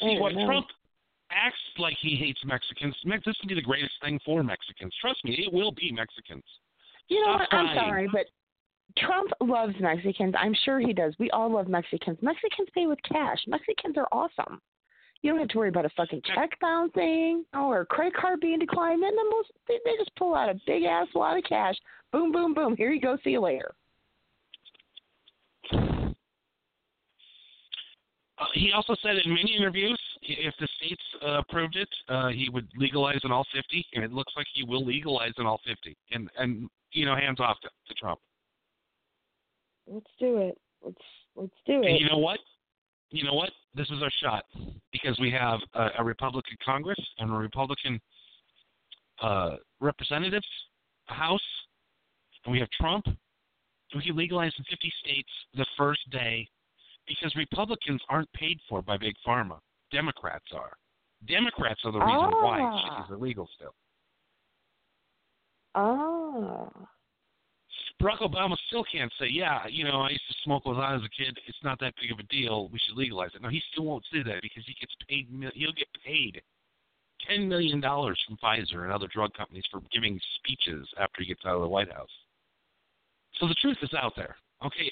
See, 0.00 0.18
what 0.18 0.34
know. 0.34 0.46
Trump 0.46 0.66
acts 1.30 1.56
like 1.78 1.96
he 2.00 2.16
hates 2.16 2.40
Mexicans, 2.44 2.94
this 3.04 3.36
will 3.40 3.48
be 3.48 3.54
the 3.54 3.62
greatest 3.62 3.94
thing 4.02 4.18
for 4.24 4.42
Mexicans. 4.42 4.92
Trust 5.00 5.24
me, 5.24 5.34
it 5.46 5.52
will 5.52 5.72
be 5.72 5.92
Mexicans. 5.92 6.44
You 7.08 7.24
know 7.24 7.36
Stop 7.36 7.52
what? 7.52 7.58
I'm 7.58 7.76
sorry, 7.76 8.08
but 8.12 8.26
Trump 8.98 9.30
loves 9.40 9.74
Mexicans. 9.80 10.34
I'm 10.38 10.54
sure 10.64 10.80
he 10.80 10.92
does. 10.92 11.14
We 11.18 11.30
all 11.30 11.52
love 11.52 11.68
Mexicans. 11.68 12.18
Mexicans 12.20 12.68
pay 12.74 12.86
with 12.86 12.98
cash. 13.10 13.38
Mexicans 13.46 13.96
are 13.96 14.08
awesome. 14.12 14.60
You 15.22 15.30
don't 15.30 15.38
have 15.38 15.48
to 15.48 15.58
worry 15.58 15.68
about 15.68 15.84
a 15.84 15.90
fucking 15.90 16.22
check 16.34 16.50
bouncing 16.60 17.44
or 17.54 17.82
a 17.82 17.86
credit 17.86 18.14
card 18.14 18.40
being 18.40 18.58
declined. 18.58 19.02
Then 19.02 19.14
the 19.14 19.30
most 19.30 19.52
they, 19.68 19.78
they 19.84 19.96
just 19.96 20.14
pull 20.16 20.34
out 20.34 20.48
a 20.48 20.60
big 20.66 20.82
ass 20.82 21.06
wad 21.14 21.38
of 21.38 21.44
cash. 21.44 21.76
Boom, 22.12 22.32
boom, 22.32 22.54
boom. 22.54 22.76
Here 22.76 22.90
you 22.90 23.00
go. 23.00 23.16
See 23.22 23.30
you 23.30 23.40
later. 23.40 23.72
Uh, 28.42 28.46
he 28.54 28.72
also 28.72 28.96
said 29.02 29.16
in 29.24 29.32
many 29.32 29.54
interviews, 29.56 30.00
if 30.22 30.54
the 30.58 30.68
states 30.76 31.02
uh, 31.24 31.38
approved 31.38 31.76
it, 31.76 31.88
uh, 32.08 32.28
he 32.28 32.48
would 32.52 32.68
legalize 32.76 33.20
in 33.22 33.30
all 33.30 33.46
50, 33.54 33.86
and 33.94 34.04
it 34.04 34.12
looks 34.12 34.32
like 34.36 34.46
he 34.52 34.64
will 34.64 34.84
legalize 34.84 35.32
in 35.38 35.46
all 35.46 35.60
50. 35.66 35.96
And 36.10 36.28
and 36.36 36.68
you 36.92 37.06
know, 37.06 37.14
hands 37.14 37.40
off 37.40 37.56
to, 37.60 37.68
to 37.68 37.94
Trump. 37.94 38.18
Let's 39.86 40.10
do 40.18 40.38
it. 40.38 40.58
Let's 40.84 40.96
let's 41.36 41.52
do 41.66 41.82
it. 41.82 41.86
And 41.86 42.00
you 42.00 42.08
know 42.08 42.18
what? 42.18 42.40
You 43.10 43.24
know 43.24 43.34
what? 43.34 43.50
This 43.74 43.88
is 43.90 44.02
our 44.02 44.10
shot 44.22 44.44
because 44.90 45.18
we 45.20 45.30
have 45.30 45.60
a, 45.74 45.88
a 45.98 46.04
Republican 46.04 46.56
Congress 46.64 46.98
and 47.18 47.30
a 47.30 47.34
Republican 47.34 48.00
uh, 49.22 49.56
representatives, 49.80 50.46
House, 51.06 51.40
and 52.44 52.52
we 52.52 52.58
have 52.58 52.68
Trump. 52.70 53.06
We 53.94 54.02
can 54.02 54.16
legalize 54.16 54.52
in 54.58 54.64
50 54.64 54.92
states 55.04 55.28
the 55.54 55.66
first 55.76 56.00
day 56.10 56.48
because 57.06 57.34
Republicans 57.36 58.00
aren't 58.08 58.32
paid 58.32 58.58
for 58.68 58.82
by 58.82 58.96
big 58.96 59.14
pharma. 59.26 59.58
Democrats 59.90 60.46
are. 60.54 60.72
Democrats 61.26 61.80
are 61.84 61.92
the 61.92 61.98
reason 62.00 62.30
why 62.42 62.60
Ah. 62.60 63.04
shit 63.04 63.04
is 63.06 63.18
illegal 63.20 63.48
still. 63.54 63.74
Ah. 65.74 66.68
Barack 68.00 68.18
Obama 68.20 68.56
still 68.66 68.84
can't 68.90 69.12
say, 69.18 69.26
yeah, 69.30 69.64
you 69.68 69.84
know, 69.84 70.00
I 70.00 70.10
used 70.10 70.26
to 70.28 70.34
smoke 70.42 70.66
when 70.66 70.76
I 70.76 70.94
was 70.94 71.04
a 71.04 71.08
kid. 71.08 71.38
It's 71.46 71.62
not 71.62 71.78
that 71.80 71.94
big 72.00 72.10
of 72.10 72.18
a 72.18 72.24
deal. 72.24 72.68
We 72.68 72.78
should 72.80 72.96
legalize 72.96 73.30
it. 73.34 73.42
No, 73.42 73.48
he 73.48 73.62
still 73.72 73.84
won't 73.84 74.04
say 74.12 74.22
that 74.24 74.42
because 74.42 74.64
he 74.66 74.74
gets 74.80 74.92
paid. 75.08 75.30
mil- 75.32 75.52
He'll 75.54 75.72
get 75.72 75.86
paid 76.04 76.42
ten 77.28 77.48
million 77.48 77.80
dollars 77.80 78.20
from 78.26 78.36
Pfizer 78.38 78.82
and 78.82 78.92
other 78.92 79.06
drug 79.06 79.32
companies 79.34 79.62
for 79.70 79.80
giving 79.92 80.18
speeches 80.36 80.88
after 80.98 81.22
he 81.22 81.26
gets 81.28 81.44
out 81.46 81.54
of 81.54 81.62
the 81.62 81.68
White 81.68 81.92
House. 81.92 82.10
So 83.38 83.46
the 83.46 83.54
truth 83.54 83.78
is 83.82 83.94
out 83.94 84.14
there. 84.16 84.34
Okay, 84.64 84.90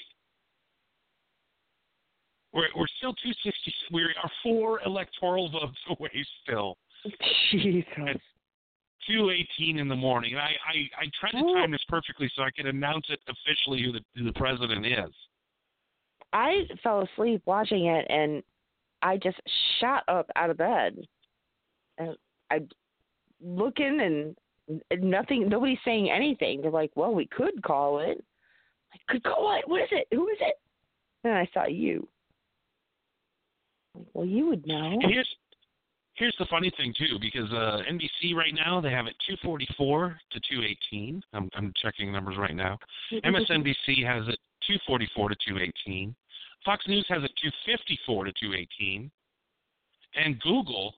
we're 2.53 2.67
we're 2.75 2.87
still 2.97 3.13
two 3.13 3.31
sixty. 3.43 3.73
We 3.91 4.03
are 4.03 4.31
four 4.43 4.81
electoral 4.85 5.49
votes 5.49 5.77
away 5.99 6.25
still. 6.43 6.77
Jesus. 7.51 7.85
Two 9.07 9.31
eighteen 9.31 9.79
in 9.79 9.87
the 9.87 9.95
morning. 9.95 10.33
And 10.33 10.41
I, 10.41 10.51
I 10.67 11.03
I 11.03 11.09
tried 11.19 11.39
to 11.41 11.53
time 11.53 11.71
this 11.71 11.83
perfectly 11.87 12.29
so 12.35 12.43
I 12.43 12.51
could 12.51 12.67
announce 12.67 13.07
it 13.09 13.19
officially 13.27 13.83
who 13.83 13.91
the 13.93 14.01
who 14.15 14.25
the 14.25 14.33
president 14.33 14.85
is. 14.85 15.13
I 16.33 16.61
fell 16.83 17.01
asleep 17.01 17.41
watching 17.45 17.87
it 17.87 18.05
and 18.09 18.43
I 19.01 19.17
just 19.17 19.39
shot 19.79 20.03
up 20.07 20.29
out 20.35 20.49
of 20.49 20.57
bed. 20.57 20.97
And 21.97 22.15
I 22.51 22.61
looking 23.43 23.99
and 24.01 24.81
and 24.91 25.03
nothing 25.03 25.49
nobody's 25.49 25.79
saying 25.83 26.11
anything. 26.11 26.61
They're 26.61 26.71
like, 26.71 26.91
Well, 26.95 27.13
we 27.13 27.25
could 27.25 27.61
call 27.63 27.99
it. 27.99 28.23
I 28.93 29.11
could 29.11 29.23
call 29.23 29.57
it. 29.57 29.67
What 29.67 29.81
is 29.81 29.89
it? 29.91 30.07
Who 30.11 30.27
is 30.27 30.37
it? 30.41 30.55
And 31.23 31.33
I 31.33 31.49
saw 31.53 31.65
you. 31.65 32.07
Well 34.13 34.25
you 34.25 34.47
would 34.47 34.65
know. 34.65 34.97
And 35.01 35.11
here's 35.11 35.29
here's 36.15 36.35
the 36.39 36.45
funny 36.49 36.71
thing 36.77 36.93
too, 36.97 37.17
because 37.19 37.51
uh, 37.51 37.81
NBC 37.89 38.35
right 38.35 38.53
now 38.53 38.81
they 38.81 38.91
have 38.91 39.07
it 39.07 39.15
244 39.27 40.19
to 40.31 40.39
218. 40.39 41.21
I'm 41.33 41.49
I'm 41.55 41.73
checking 41.81 42.11
numbers 42.11 42.35
right 42.37 42.55
now. 42.55 42.77
MSNBC 43.11 44.05
has 44.05 44.27
it 44.27 44.39
244 44.67 45.29
to 45.29 45.35
218. 45.47 46.15
Fox 46.65 46.87
News 46.87 47.05
has 47.09 47.23
it 47.23 47.31
254 47.41 48.25
to 48.25 48.31
218. 48.31 49.11
And 50.15 50.39
Google, 50.41 50.93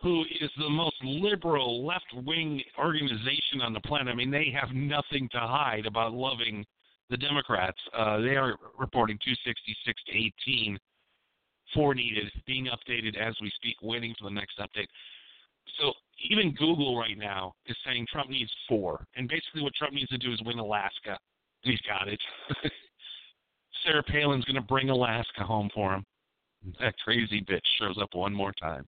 who 0.00 0.24
is 0.40 0.50
the 0.58 0.68
most 0.68 0.96
liberal 1.02 1.86
left 1.86 2.06
wing 2.24 2.62
organization 2.78 3.60
on 3.62 3.72
the 3.72 3.80
planet, 3.80 4.08
I 4.08 4.14
mean, 4.14 4.30
they 4.30 4.52
have 4.58 4.74
nothing 4.74 5.28
to 5.32 5.38
hide 5.38 5.86
about 5.86 6.12
loving 6.12 6.64
the 7.10 7.16
Democrats. 7.16 7.78
Uh, 7.96 8.18
they 8.18 8.36
are 8.36 8.56
reporting 8.78 9.18
266 9.22 10.02
to 10.06 10.12
18 10.12 10.78
for 11.74 11.94
needed, 11.94 12.30
being 12.46 12.66
updated 12.66 13.16
as 13.18 13.34
we 13.40 13.50
speak, 13.56 13.76
waiting 13.82 14.14
for 14.18 14.24
the 14.24 14.34
next 14.34 14.58
update. 14.58 14.86
So 15.78 15.92
even 16.30 16.54
Google 16.54 16.98
right 16.98 17.18
now 17.18 17.54
is 17.66 17.76
saying 17.84 18.06
Trump 18.10 18.30
needs 18.30 18.50
four. 18.68 19.06
And 19.16 19.28
basically 19.28 19.62
what 19.62 19.74
Trump 19.74 19.94
needs 19.94 20.10
to 20.10 20.18
do 20.18 20.32
is 20.32 20.40
win 20.44 20.58
Alaska. 20.58 21.18
He's 21.62 21.80
got 21.80 22.08
it. 22.08 22.20
Sarah 23.84 24.02
Palin's 24.02 24.44
going 24.44 24.54
to 24.56 24.62
bring 24.62 24.90
Alaska 24.90 25.42
home 25.42 25.70
for 25.74 25.94
him. 25.94 26.04
That 26.80 26.94
crazy 27.04 27.42
bitch 27.42 27.60
shows 27.78 27.98
up 28.00 28.14
one 28.14 28.32
more 28.32 28.52
time. 28.52 28.86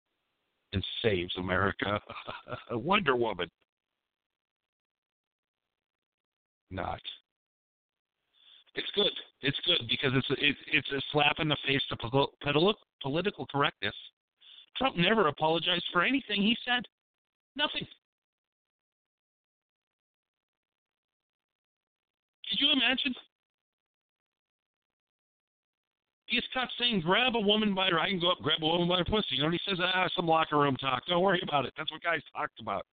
and 0.73 0.83
saves 1.01 1.35
America. 1.37 1.99
Wonder 2.71 3.15
Woman. 3.15 3.49
Not. 6.69 7.01
It's 8.77 8.87
good. 8.93 9.11
It's 9.41 9.57
good 9.65 9.89
because 9.89 10.11
it's 10.13 10.29
a, 10.29 10.33
it, 10.33 10.55
it's 10.71 10.91
a 10.91 11.01
slap 11.11 11.37
in 11.39 11.49
the 11.49 11.57
face 11.65 11.81
to 11.89 11.97
pol- 11.97 12.31
political 13.01 13.47
correctness. 13.47 13.95
Trump 14.77 14.95
never 14.95 15.27
apologized 15.27 15.85
for 15.91 16.03
anything 16.03 16.43
he 16.43 16.55
said. 16.63 16.85
Nothing. 17.55 17.87
Could 22.49 22.59
you 22.59 22.71
imagine? 22.71 23.15
He 26.27 26.39
kept 26.53 26.71
saying, 26.79 27.01
grab 27.01 27.35
a 27.35 27.39
woman 27.39 27.73
by 27.73 27.89
her. 27.89 27.99
I 27.99 28.09
can 28.09 28.19
go 28.19 28.31
up, 28.31 28.37
grab 28.43 28.61
a 28.61 28.65
woman 28.65 28.87
by 28.87 28.99
her 28.99 29.05
pussy. 29.05 29.27
You 29.31 29.39
know 29.39 29.45
what 29.45 29.53
he 29.53 29.59
says? 29.67 29.79
Ah, 29.81 30.07
some 30.15 30.27
locker 30.27 30.59
room 30.59 30.75
talk. 30.75 31.01
Don't 31.07 31.23
worry 31.23 31.41
about 31.41 31.65
it. 31.65 31.73
That's 31.75 31.91
what 31.91 32.03
guys 32.03 32.21
talked 32.35 32.59
about. 32.59 32.85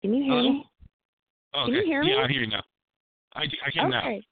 Can 0.00 0.14
you 0.14 0.24
hear 0.24 0.32
Hello? 0.32 0.52
me? 0.52 0.71
Okay. 1.54 1.64
Can 1.66 1.74
you 1.74 1.84
hear 1.84 2.02
me? 2.02 2.12
Yeah, 2.14 2.22
I 2.24 2.28
hear 2.28 2.40
you 2.42 2.46
now. 2.48 2.62
I, 3.34 3.42
I 3.66 3.70
can 3.72 3.90
now. 3.90 4.00
okay. 4.00 4.22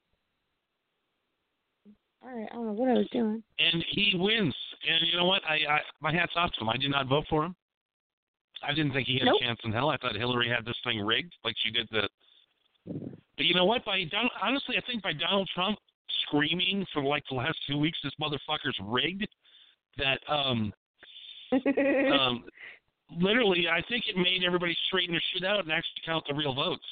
All 2.22 2.30
right. 2.36 2.48
I 2.50 2.54
don't 2.54 2.66
know 2.66 2.72
what 2.72 2.90
I 2.90 2.94
was 2.94 3.08
doing. 3.12 3.42
And 3.58 3.84
he 3.90 4.14
wins. 4.16 4.54
And 4.88 5.06
you 5.10 5.16
know 5.16 5.24
what? 5.26 5.42
I, 5.48 5.54
I 5.72 5.80
my 6.00 6.12
hat's 6.12 6.32
off 6.36 6.50
to 6.54 6.60
him. 6.60 6.68
I 6.68 6.76
did 6.76 6.90
not 6.90 7.06
vote 7.08 7.24
for 7.28 7.44
him. 7.44 7.54
I 8.62 8.74
didn't 8.74 8.92
think 8.92 9.06
he 9.08 9.14
had 9.18 9.24
Nope. 9.26 9.36
a 9.40 9.44
chance 9.44 9.58
in 9.64 9.72
hell. 9.72 9.88
I 9.88 9.96
thought 9.96 10.14
Hillary 10.16 10.48
had 10.48 10.64
this 10.66 10.76
thing 10.84 11.00
rigged, 11.00 11.34
like 11.44 11.54
she 11.64 11.70
did 11.70 11.88
the. 11.90 12.08
But 13.36 13.46
you 13.46 13.54
know 13.54 13.64
what? 13.64 13.84
By 13.84 14.04
Don- 14.10 14.28
honestly, 14.42 14.76
I 14.76 14.82
think 14.86 15.02
by 15.02 15.12
Donald 15.14 15.48
Trump 15.54 15.78
screaming 16.26 16.84
for 16.92 17.02
like 17.02 17.22
the 17.30 17.36
last 17.36 17.56
two 17.66 17.78
weeks, 17.78 17.98
this 18.04 18.12
motherfucker's 18.20 18.78
rigged. 18.82 19.26
That 19.96 20.20
um 20.28 20.72
um 22.20 22.44
literally, 23.18 23.66
I 23.68 23.82
think 23.88 24.04
it 24.08 24.16
made 24.16 24.44
everybody 24.46 24.76
straighten 24.88 25.12
their 25.14 25.22
shit 25.32 25.44
out 25.44 25.60
and 25.60 25.72
actually 25.72 26.02
count 26.04 26.24
the 26.28 26.34
real 26.34 26.54
votes. 26.54 26.84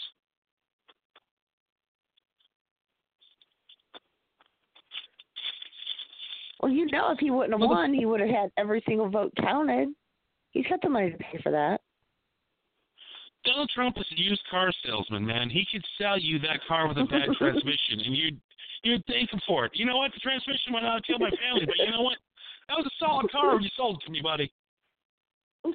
Well, 6.61 6.73
you 6.73 6.87
know, 6.87 7.11
if 7.13 7.19
he 7.19 7.31
wouldn't 7.31 7.53
have 7.53 7.61
Well, 7.61 7.71
won, 7.71 7.95
he 7.95 8.07
would 8.07 8.21
have 8.21 8.31
had 8.31 8.51
every 8.57 8.83
single 8.87 9.09
vote 9.09 9.33
counted. 9.41 9.89
He's 10.51 10.67
got 10.67 10.83
the 10.83 10.89
money 10.89 11.11
to 11.11 11.19
pay 11.19 11.39
for 11.43 11.53
that. 11.53 11.81
Donald 13.45 13.71
Trump 13.75 13.97
is 13.99 14.07
a 14.13 14.21
used 14.21 14.43
car 14.51 14.73
salesman, 14.85 15.25
man. 15.25 15.49
He 15.49 15.67
could 15.71 15.85
sell 15.97 16.19
you 16.19 16.39
that 16.41 16.61
car 16.67 16.89
with 16.89 16.99
a 16.99 17.05
bad 17.05 17.29
transmission, 17.39 18.01
and 18.05 18.17
you'd 18.17 18.41
you'd 18.83 19.05
thank 19.07 19.33
him 19.33 19.41
for 19.47 19.65
it. 19.65 19.73
You 19.75 19.87
know 19.87 19.97
what? 19.97 20.13
The 20.13 20.21
transmission 20.21 20.73
went 20.73 20.85
out 20.85 20.97
and 20.97 21.07
killed 21.07 21.21
my 21.21 21.31
family, 21.31 21.65
but 21.65 21.77
you 21.79 21.93
know 21.93 22.03
what? 22.03 22.19
That 22.69 22.77
was 22.77 22.87
a 22.87 22.97
solid 22.99 23.31
car 23.31 23.61
you 23.61 23.69
sold 23.77 24.03
it 24.03 24.07
to 24.07 24.13
me, 24.13 24.21
buddy. 24.21 24.53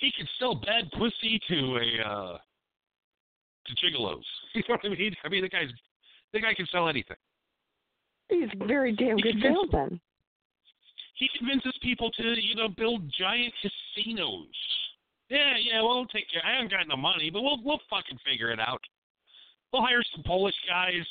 He 0.00 0.10
could 0.16 0.28
sell 0.38 0.54
bad 0.54 0.90
pussy 0.92 1.38
to 1.48 1.76
a 1.76 2.08
uh 2.08 2.38
to 3.70 3.86
gigolos. 3.86 4.22
You 4.54 4.62
know 4.68 4.76
what 4.82 4.84
I 4.84 4.88
mean? 4.88 5.14
I 5.24 5.28
mean, 5.28 5.42
the 5.42 5.48
guy's 5.48 5.68
the 6.32 6.40
guy 6.40 6.54
can 6.54 6.66
sell 6.72 6.88
anything. 6.88 7.16
He's 8.28 8.48
very 8.66 8.92
damn 8.92 9.16
He 9.16 9.22
good 9.22 9.36
salesman. 9.42 10.00
He 11.14 11.28
convinces 11.38 11.74
people 11.82 12.10
to, 12.12 12.22
you 12.40 12.54
know, 12.54 12.68
build 12.68 13.02
giant 13.18 13.52
casinos. 13.60 14.46
Yeah, 15.28 15.54
yeah, 15.60 15.82
we'll 15.82 16.06
take 16.06 16.30
care. 16.32 16.42
I 16.44 16.54
haven't 16.54 16.70
got 16.70 16.88
no 16.88 16.96
money, 16.96 17.30
but 17.30 17.42
we'll 17.42 17.62
we'll 17.62 17.80
fucking 17.88 18.18
figure 18.26 18.50
it 18.50 18.58
out. 18.58 18.80
We'll 19.72 19.82
hire 19.82 20.02
some 20.14 20.24
Polish 20.24 20.54
guys. 20.68 21.06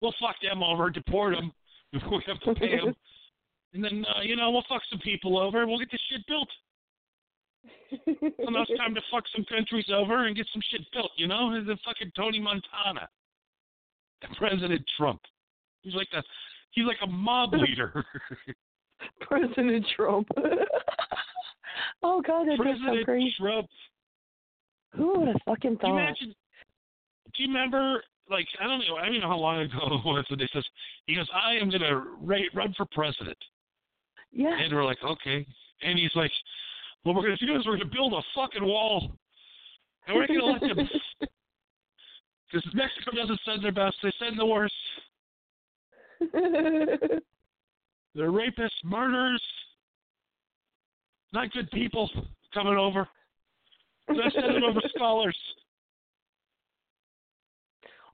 We'll 0.00 0.14
fuck 0.20 0.36
them 0.40 0.62
over, 0.62 0.90
deport 0.90 1.34
them 1.34 1.52
if 1.92 2.02
we 2.10 2.22
have 2.26 2.40
to 2.40 2.54
pay 2.54 2.76
them, 2.76 2.94
and 3.74 3.84
then 3.84 4.06
uh, 4.16 4.22
you 4.22 4.36
know 4.36 4.50
we'll 4.50 4.64
fuck 4.68 4.82
some 4.90 5.00
people 5.00 5.38
over. 5.38 5.60
and 5.60 5.68
We'll 5.68 5.80
get 5.80 5.90
this 5.90 6.00
shit 6.10 6.26
built. 6.26 6.48
And 7.90 8.52
now 8.54 8.62
it's 8.68 8.78
time 8.78 8.94
to 8.94 9.00
fuck 9.10 9.24
some 9.34 9.44
countries 9.44 9.86
over 9.92 10.26
and 10.26 10.36
get 10.36 10.46
some 10.52 10.62
shit 10.70 10.82
built. 10.92 11.10
You 11.16 11.26
know, 11.26 11.62
the 11.64 11.76
fucking 11.84 12.12
Tony 12.16 12.40
Montana, 12.40 13.08
President 14.36 14.82
Trump. 14.96 15.20
He's 15.82 15.94
like 15.94 16.08
a 16.14 16.22
he's 16.72 16.86
like 16.86 16.98
a 17.02 17.06
mob 17.06 17.52
leader. 17.54 18.04
President 19.20 19.86
Trump. 19.96 20.28
oh 22.02 22.20
God, 22.22 22.46
that's 22.48 22.58
so 22.58 22.62
President 22.62 23.04
crazy. 23.04 23.34
Trump. 23.38 23.66
Who 24.96 25.18
would 25.20 25.28
have 25.28 25.36
fucking 25.44 25.72
Do 25.72 25.74
you 25.74 25.78
thought? 25.80 25.98
imagine? 25.98 26.34
Do 27.34 27.42
you 27.42 27.48
remember? 27.48 28.02
Like 28.30 28.46
I 28.60 28.64
don't 28.66 28.80
know. 28.80 28.96
I 28.96 29.06
don't 29.06 29.20
know 29.20 29.28
how 29.28 29.38
long 29.38 29.60
ago 29.60 29.78
it 29.86 30.04
was 30.04 30.24
when 30.28 30.38
they 30.38 30.48
says 30.52 30.64
he 31.06 31.14
goes, 31.14 31.28
"I 31.32 31.54
am 31.54 31.70
gonna 31.70 31.96
ra- 32.20 32.36
run 32.54 32.74
for 32.76 32.84
president," 32.92 33.38
Yeah. 34.32 34.54
and 34.58 34.74
we're 34.74 34.84
like, 34.84 35.02
"Okay," 35.02 35.46
and 35.82 35.98
he's 35.98 36.14
like, 36.14 36.30
"What 37.02 37.14
we're 37.14 37.22
gonna 37.22 37.36
do 37.36 37.56
is 37.56 37.66
we're 37.66 37.76
gonna 37.76 37.90
build 37.90 38.12
a 38.14 38.22
fucking 38.34 38.64
wall, 38.64 39.12
and 40.06 40.16
we're 40.16 40.26
gonna 40.26 40.44
let 40.44 40.60
them." 40.60 40.88
Because 42.50 42.66
Mexico 42.72 43.10
doesn't 43.14 43.40
send 43.44 43.62
their 43.62 43.72
best; 43.72 43.96
they 44.02 44.10
send 44.18 44.38
the 44.38 44.46
worst. 44.46 44.72
They're 48.14 48.32
rapists, 48.32 48.82
murderers, 48.84 49.42
not 51.32 51.52
good 51.52 51.70
people 51.70 52.10
coming 52.54 52.76
over. 52.76 53.06
Just 54.14 54.34
send 54.34 54.54
them 54.54 54.64
over 54.64 54.80
scholars. 54.96 55.36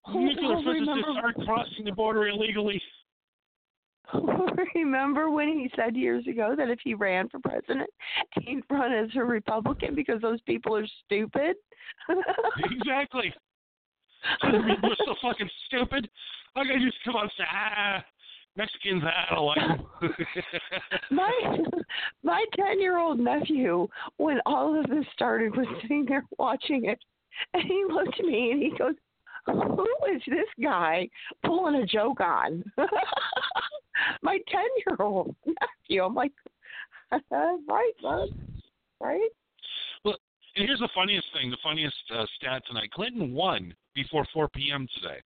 Oh, 0.07 0.19
Nuclear 0.19 0.57
physicists 0.57 1.09
aren't 1.23 1.47
crossing 1.47 1.85
the 1.85 1.93
border 1.93 2.27
illegally. 2.27 2.83
remember 4.75 5.31
when 5.31 5.49
he 5.49 5.71
said 5.77 5.97
years 5.97 6.27
ago 6.27 6.55
that 6.57 6.71
if 6.71 6.79
he 6.83 6.95
ran 6.95 7.29
for 7.29 7.39
president, 7.41 7.89
he'd 8.41 8.63
run 8.71 8.93
as 8.93 9.09
a 9.17 9.25
Republican 9.25 9.95
because 9.95 10.21
those 10.21 10.41
people 10.43 10.77
are 10.77 10.87
stupid? 11.05 11.57
exactly. 12.71 13.33
We're 14.43 14.97
so 15.05 15.15
fucking 15.23 15.51
stupid. 15.67 16.09
I 16.57 16.65
just 16.79 16.97
come 17.05 17.17
out 17.17 17.23
and 17.23 17.33
say, 17.37 17.45
ah, 17.53 18.05
Mexicans, 18.57 19.03
I 19.05 19.35
don't 19.35 19.47
like 19.47 19.59
them. 19.59 20.15
my 21.11 21.59
my 22.23 22.45
ten 22.55 22.81
year 22.81 22.99
old 22.99 23.19
nephew, 23.19 23.89
when 24.19 24.41
all 24.47 24.79
of 24.79 24.89
this 24.89 25.05
started, 25.13 25.57
was 25.57 25.67
sitting 25.83 26.07
there 26.07 26.25
watching 26.39 26.85
it, 26.85 26.99
and 27.53 27.65
he 27.65 27.85
looked 27.93 28.19
at 28.21 28.25
me 28.25 28.53
and 28.53 28.63
he 28.63 28.73
goes, 28.79 28.95
"Who 29.47 29.89
is 30.15 30.23
this 30.27 30.49
guy 30.63 31.09
pulling 31.45 31.77
a 31.77 31.87
joke 31.87 32.21
on?" 32.21 32.65
my 34.23 34.39
ten 34.49 34.67
year 34.87 34.97
old 35.01 35.35
nephew. 35.47 36.05
I'm 36.05 36.15
like, 36.15 36.33
right, 37.31 37.93
bud, 38.03 38.29
right? 39.01 39.31
Well 40.05 40.17
and 40.57 40.67
here's 40.67 40.81
the 40.81 40.89
funniest 40.95 41.27
thing, 41.33 41.51
the 41.51 41.57
funniest 41.63 41.97
uh, 42.15 42.25
stat 42.37 42.63
tonight. 42.69 42.91
Clinton 42.93 43.33
won 43.35 43.75
before 43.95 44.27
4 44.33 44.49
p.m. 44.51 44.87
today. 45.01 45.19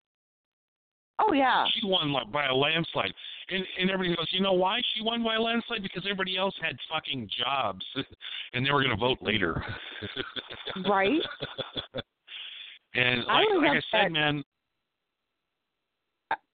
Oh 1.19 1.33
yeah. 1.33 1.65
She 1.73 1.85
won 1.85 2.13
like, 2.13 2.31
by 2.31 2.45
a 2.45 2.53
landslide. 2.53 3.11
And, 3.49 3.63
and 3.79 3.89
everybody 3.89 4.15
goes, 4.15 4.27
you 4.31 4.41
know 4.41 4.53
why 4.53 4.79
she 4.93 5.03
won 5.03 5.23
by 5.23 5.35
a 5.35 5.41
landslide? 5.41 5.81
Because 5.81 6.03
everybody 6.05 6.37
else 6.37 6.53
had 6.61 6.77
fucking 6.91 7.29
jobs, 7.43 7.85
and 8.53 8.65
they 8.65 8.71
were 8.71 8.83
going 8.83 8.95
to 8.95 8.99
vote 8.99 9.17
later. 9.21 9.63
Right. 10.87 11.21
And 12.97 13.23
like, 13.25 13.47
was 13.49 13.63
like 13.63 13.77
I 13.77 14.03
said, 14.03 14.11
man, 14.11 14.43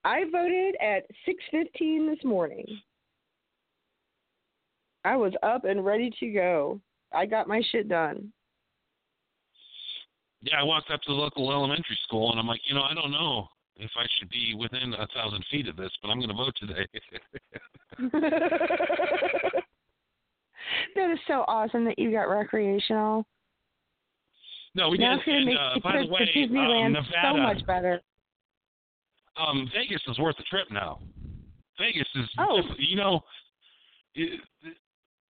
I 0.03 0.25
voted 0.31 0.75
at 0.81 1.05
six 1.25 1.41
fifteen 1.49 2.07
this 2.09 2.23
morning. 2.23 2.65
I 5.05 5.15
was 5.15 5.33
up 5.41 5.65
and 5.65 5.85
ready 5.85 6.11
to 6.19 6.29
go. 6.31 6.79
I 7.13 7.25
got 7.25 7.47
my 7.47 7.61
shit 7.71 7.87
done. 7.89 8.31
yeah, 10.41 10.59
I 10.59 10.63
walked 10.63 10.91
up 10.91 11.01
to 11.03 11.11
the 11.11 11.15
local 11.17 11.51
elementary 11.51 11.97
school, 12.03 12.31
and 12.31 12.39
I'm 12.39 12.47
like, 12.47 12.61
you 12.67 12.75
know, 12.75 12.83
I 12.83 12.93
don't 12.93 13.11
know 13.11 13.47
if 13.77 13.91
I 13.97 14.05
should 14.17 14.29
be 14.29 14.55
within 14.57 14.93
a 14.93 15.07
thousand 15.15 15.45
feet 15.49 15.67
of 15.67 15.75
this, 15.75 15.91
but 16.01 16.09
I'm 16.09 16.19
going 16.19 16.29
to 16.29 16.35
vote 16.35 16.55
today. 16.59 16.85
that 20.95 21.11
is 21.11 21.19
so 21.27 21.45
awesome 21.47 21.85
that 21.85 21.97
you 21.97 22.11
got 22.11 22.23
recreational. 22.23 23.25
No, 24.75 24.89
we 24.89 24.97
now 24.97 25.17
did. 25.25 25.35
And 25.35 25.45
make 25.45 25.57
uh, 25.59 25.73
the 25.75 25.79
by 25.81 26.01
the 26.01 26.07
way, 26.07 26.25
to 26.25 26.31
Disneyland 26.31 26.85
um, 26.87 26.93
Nevada, 26.93 27.31
so 27.31 27.37
much 27.37 27.65
better. 27.65 28.01
um, 29.37 29.69
Vegas 29.73 30.01
is 30.07 30.19
worth 30.19 30.37
the 30.37 30.43
trip 30.43 30.67
now. 30.71 30.99
Vegas 31.79 32.07
is, 32.15 32.29
Oh. 32.37 32.61
you 32.77 32.95
know, 32.95 33.21
it, 34.15 34.39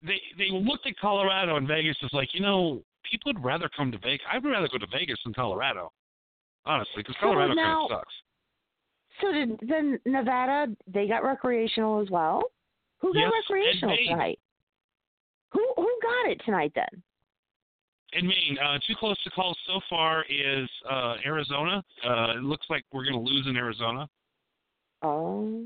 they 0.02 0.20
they 0.36 0.50
looked 0.50 0.86
at 0.86 0.96
Colorado 1.00 1.56
and 1.56 1.66
Vegas 1.66 1.96
is 2.02 2.10
like, 2.12 2.28
you 2.32 2.40
know, 2.40 2.82
people 3.10 3.32
would 3.32 3.44
rather 3.44 3.68
come 3.76 3.90
to 3.92 3.98
Vegas. 3.98 4.24
I'd 4.32 4.44
rather 4.44 4.68
go 4.68 4.78
to 4.78 4.86
Vegas 4.92 5.18
than 5.24 5.34
Colorado, 5.34 5.92
honestly, 6.64 6.98
because 6.98 7.16
So 7.16 7.26
Colorado 7.26 7.54
kind 7.54 7.78
of 7.90 7.98
sucks. 7.98 8.14
So 9.20 9.32
did 9.32 9.58
then 9.68 9.98
Nevada 10.06 10.72
they 10.86 11.08
got 11.08 11.24
recreational 11.24 12.00
as 12.00 12.08
well? 12.08 12.42
Who 13.00 13.12
got 13.12 13.20
Yes, 13.20 13.32
recreational 13.50 13.96
tonight? 14.06 14.38
Who 15.50 15.72
who 15.76 15.98
got 16.02 16.30
it 16.30 16.40
tonight 16.44 16.72
then? 16.76 17.02
In 18.12 18.26
Maine, 18.26 18.56
uh, 18.62 18.78
too 18.86 18.94
close 18.98 19.16
to 19.24 19.30
call 19.30 19.54
so 19.66 19.80
far 19.88 20.24
is 20.30 20.68
uh, 20.90 21.16
Arizona. 21.24 21.82
Uh, 22.04 22.32
it 22.36 22.42
looks 22.42 22.66
like 22.70 22.84
we're 22.92 23.04
going 23.04 23.14
to 23.14 23.30
lose 23.30 23.46
in 23.46 23.56
Arizona. 23.56 24.08
Oh. 25.02 25.64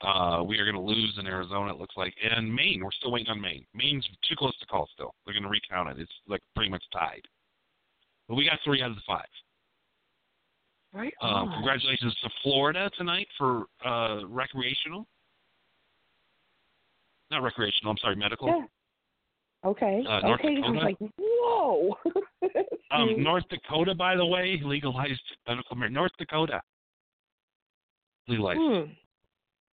Uh, 0.00 0.42
we 0.42 0.58
are 0.58 0.70
going 0.70 0.76
to 0.76 0.80
lose 0.80 1.16
in 1.18 1.26
Arizona. 1.26 1.72
It 1.72 1.78
looks 1.78 1.96
like, 1.96 2.14
and 2.22 2.54
Maine. 2.54 2.82
We're 2.84 2.92
still 2.92 3.10
waiting 3.10 3.30
on 3.30 3.40
Maine. 3.40 3.64
Maine's 3.74 4.06
too 4.28 4.36
close 4.36 4.56
to 4.60 4.66
call. 4.66 4.88
Still, 4.94 5.14
they're 5.24 5.34
going 5.34 5.44
to 5.44 5.48
recount 5.48 5.88
it. 5.90 6.00
It's 6.00 6.12
like 6.28 6.42
pretty 6.54 6.70
much 6.70 6.84
tied. 6.92 7.22
But 8.28 8.36
we 8.36 8.44
got 8.44 8.58
three 8.64 8.82
out 8.82 8.90
of 8.90 8.96
the 8.96 9.02
five. 9.06 9.24
Right 10.92 11.12
Uh, 11.20 11.46
congratulations 11.54 12.14
to 12.22 12.30
Florida 12.42 12.88
tonight 12.96 13.26
for 13.36 13.64
uh, 13.84 14.26
recreational. 14.28 15.06
Not 17.30 17.42
recreational. 17.42 17.90
I'm 17.90 17.98
sorry, 17.98 18.14
medical. 18.14 18.46
Yeah. 18.46 18.64
Okay. 19.64 20.04
Uh, 20.06 20.20
North 20.20 20.40
okay. 20.40 20.56
I 20.56 20.70
was 20.70 20.78
Dakota? 20.78 20.84
like, 20.84 21.12
whoa. 21.18 21.96
Um, 22.90 23.20
North 23.20 23.42
Dakota, 23.50 23.92
by 23.92 24.14
the 24.14 24.24
way, 24.24 24.60
legalized 24.62 25.20
medical 25.48 25.76
marijuana. 25.76 25.92
North 25.92 26.12
Dakota 26.16 26.60
legalized. 28.28 28.60
Hmm. 28.60 28.92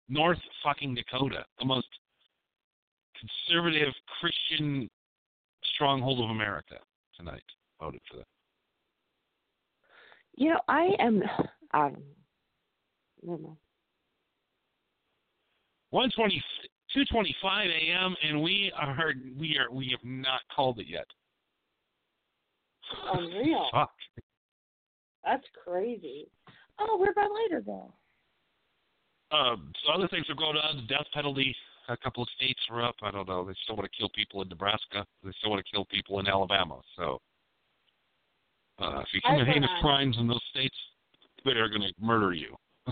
North 0.08 0.38
fucking 0.64 0.96
Dakota, 0.96 1.44
the 1.60 1.66
most 1.66 1.88
conservative 3.20 3.94
Christian 4.22 4.90
stronghold 5.74 6.24
of 6.24 6.30
America 6.30 6.76
tonight 7.18 7.44
voted 7.82 8.00
for 8.10 8.18
that. 8.18 8.28
You 10.38 10.52
know, 10.52 10.60
I 10.68 10.90
am. 11.00 11.22
Um, 11.72 11.98
never 13.22 13.38
mind. 13.38 13.58
120, 15.92 16.44
2:25 16.96 17.68
a.m. 17.68 18.16
and 18.24 18.42
we 18.42 18.72
are 18.76 19.14
we 19.38 19.58
are 19.58 19.72
we 19.72 19.90
have 19.90 20.04
not 20.04 20.42
called 20.56 20.80
it 20.80 20.88
yet. 20.88 21.06
Unreal. 23.14 23.68
Fuck. 23.74 23.92
That's 25.24 25.46
crazy. 25.64 26.28
Oh, 26.80 26.98
where'd 26.98 27.16
my 27.16 27.28
lighter 27.28 27.62
go? 27.62 27.94
Um, 29.32 29.72
so 29.84 29.92
other 29.94 30.08
things 30.08 30.26
are 30.30 30.36
going 30.36 30.58
on. 30.58 30.78
The 30.78 30.88
death 30.88 31.06
penalty. 31.14 31.56
A 31.90 31.98
couple 31.98 32.22
of 32.22 32.30
states 32.36 32.60
are 32.70 32.84
up. 32.84 32.96
I 33.02 33.10
don't 33.10 33.28
know. 33.28 33.44
They 33.46 33.54
still 33.64 33.76
want 33.76 33.90
to 33.92 33.98
kill 33.98 34.10
people 34.10 34.44
in 34.44 34.50
Nebraska. 34.50 35.06
They 35.24 35.32
still 35.40 35.50
want 35.50 35.66
to 35.66 35.72
kill 35.72 35.86
people 35.86 36.20
in 36.20 36.28
Alabama. 36.28 36.80
So 36.96 37.20
uh, 38.80 39.00
if 39.00 39.08
you 39.12 39.22
commit 39.26 39.48
heinous 39.48 39.72
crimes 39.82 40.16
in 40.20 40.28
those 40.28 40.42
states, 40.52 40.76
they 41.44 41.52
are 41.52 41.68
going 41.68 41.82
to 41.82 41.94
murder 42.00 42.32
you, 42.34 42.56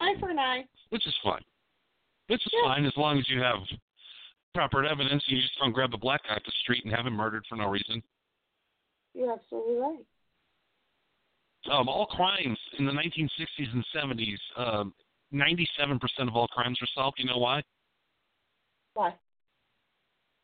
Eye 0.00 0.14
for 0.20 0.28
an 0.30 0.38
eye. 0.38 0.64
which 0.90 1.06
is 1.06 1.14
fine. 1.24 1.40
Which 2.30 2.46
is 2.46 2.52
Yeah. 2.52 2.62
fine 2.62 2.84
as 2.84 2.96
long 2.96 3.18
as 3.18 3.28
you 3.28 3.40
have 3.42 3.58
proper 4.54 4.84
evidence. 4.84 5.26
and 5.26 5.36
You 5.36 5.42
just 5.42 5.58
don't 5.58 5.72
grab 5.72 5.92
a 5.94 5.98
black 5.98 6.22
guy 6.24 6.36
off 6.36 6.44
the 6.44 6.52
street 6.62 6.84
and 6.84 6.94
have 6.94 7.06
him 7.06 7.14
murdered 7.14 7.44
for 7.48 7.56
no 7.56 7.66
reason. 7.68 8.02
You're 9.14 9.32
absolutely 9.32 9.76
right. 9.76 10.06
um, 11.66 11.88
all 11.90 12.06
crimes 12.06 12.58
in 12.78 12.86
the 12.86 12.92
1960s 12.92 13.70
and 13.72 13.84
70s, 13.92 14.38
um, 14.56 14.94
97% 15.32 16.26
of 16.26 16.34
all 16.34 16.48
crimes 16.48 16.80
were 16.80 16.86
solved. 16.94 17.18
You 17.18 17.26
know 17.26 17.36
why? 17.38 17.62
Why? 18.94 19.14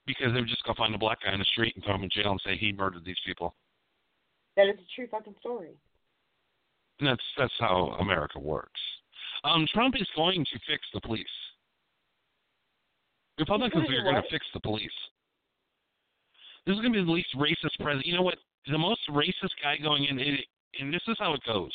Because 0.07 0.33
they 0.35 0.41
would 0.41 0.49
just 0.49 0.63
go 0.65 0.75
find 0.75 0.95
a 0.95 0.99
black 0.99 1.23
guy 1.23 1.33
in 1.33 1.39
the 1.39 1.45
street 1.47 1.75
and 1.75 1.83
throw 1.85 1.95
him 1.95 2.03
in 2.05 2.11
jail 2.11 2.33
and 2.33 2.41
say 2.45 2.57
he 2.57 2.71
murdered 2.73 3.05
these 3.05 3.19
people. 3.25 3.55
That 4.57 4.69
is 4.69 4.79
a 4.79 4.85
true 4.95 5.07
fucking 5.09 5.37
story. 5.41 5.71
And 6.99 7.09
that's 7.09 7.25
that's 7.39 7.55
how 7.61 7.97
America 8.01 8.39
works. 8.39 8.81
Um, 9.45 9.67
Trump 9.73 9.95
is 9.97 10.09
going 10.17 10.45
to 10.45 10.59
fix 10.67 10.87
the 10.93 11.01
police. 11.01 11.27
Republicans 13.39 13.89
are 13.89 14.03
going 14.03 14.17
to 14.17 14.29
fix 14.31 14.47
the 14.55 14.61
police. 14.61 14.91
This 16.67 16.75
is 16.75 16.81
going 16.81 16.93
to 16.93 17.01
be 17.01 17.05
the 17.05 17.13
least 17.13 17.29
racist 17.37 17.79
president. 17.81 18.07
You 18.07 18.17
know 18.17 18.23
what? 18.23 18.39
The 18.67 18.79
most 18.79 19.01
racist 19.11 19.55
guy 19.63 19.77
going 19.83 20.05
in, 20.05 20.19
and 20.19 20.39
and 20.81 20.93
this 20.93 21.03
is 21.07 21.17
how 21.19 21.33
it 21.35 21.41
goes. 21.47 21.73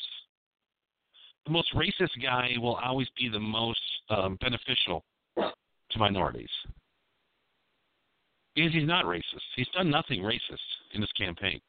The 1.45 1.51
most 1.51 1.73
racist 1.73 2.21
guy 2.21 2.51
will 2.59 2.75
always 2.75 3.07
be 3.17 3.29
the 3.29 3.39
most 3.39 3.81
um, 4.09 4.37
beneficial 4.41 5.03
to 5.37 5.99
minorities. 5.99 6.49
Because 8.55 8.73
he's 8.73 8.87
not 8.87 9.05
racist. 9.05 9.23
He's 9.55 9.67
done 9.73 9.89
nothing 9.89 10.21
racist 10.21 10.59
in 10.93 11.01
this 11.01 11.11
campaign. 11.13 11.61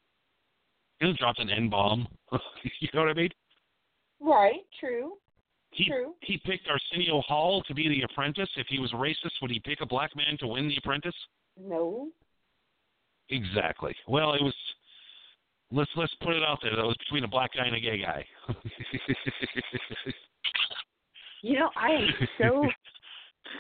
He 0.99 1.07
hasn't 1.07 1.19
dropped 1.19 1.39
an 1.39 1.49
N 1.49 1.71
bomb. 1.71 2.09
you 2.33 2.89
know 2.93 3.03
what 3.03 3.11
I 3.11 3.15
mean? 3.15 3.31
Right. 4.21 4.61
True. 4.79 5.13
He 5.73 5.87
True. 5.87 6.15
he 6.21 6.39
picked 6.45 6.69
Arsenio 6.69 7.21
Hall 7.23 7.63
to 7.67 7.75
be 7.75 7.89
the 7.89 8.03
apprentice. 8.03 8.49
If 8.57 8.67
he 8.69 8.79
was 8.79 8.93
racist, 8.93 9.33
would 9.41 9.51
he 9.51 9.61
pick 9.61 9.81
a 9.81 9.87
black 9.87 10.15
man 10.15 10.37
to 10.41 10.47
win 10.47 10.69
the 10.69 10.77
apprentice? 10.77 11.15
No. 11.59 12.09
Exactly. 13.31 13.95
Well, 14.07 14.35
it 14.35 14.43
was. 14.43 14.55
Let's 15.71 15.91
let's 15.97 16.15
put 16.23 16.35
it 16.35 16.43
out 16.43 16.59
there. 16.63 16.77
That 16.77 16.85
was 16.85 16.97
between 16.99 17.25
a 17.25 17.29
black 17.29 17.55
guy 17.55 17.67
and 17.67 17.77
a 17.77 17.81
gay 17.81 18.03
guy. 18.03 18.27
You 21.43 21.59
know, 21.59 21.71
I 21.77 21.91
am 21.91 22.09
so 22.41 22.69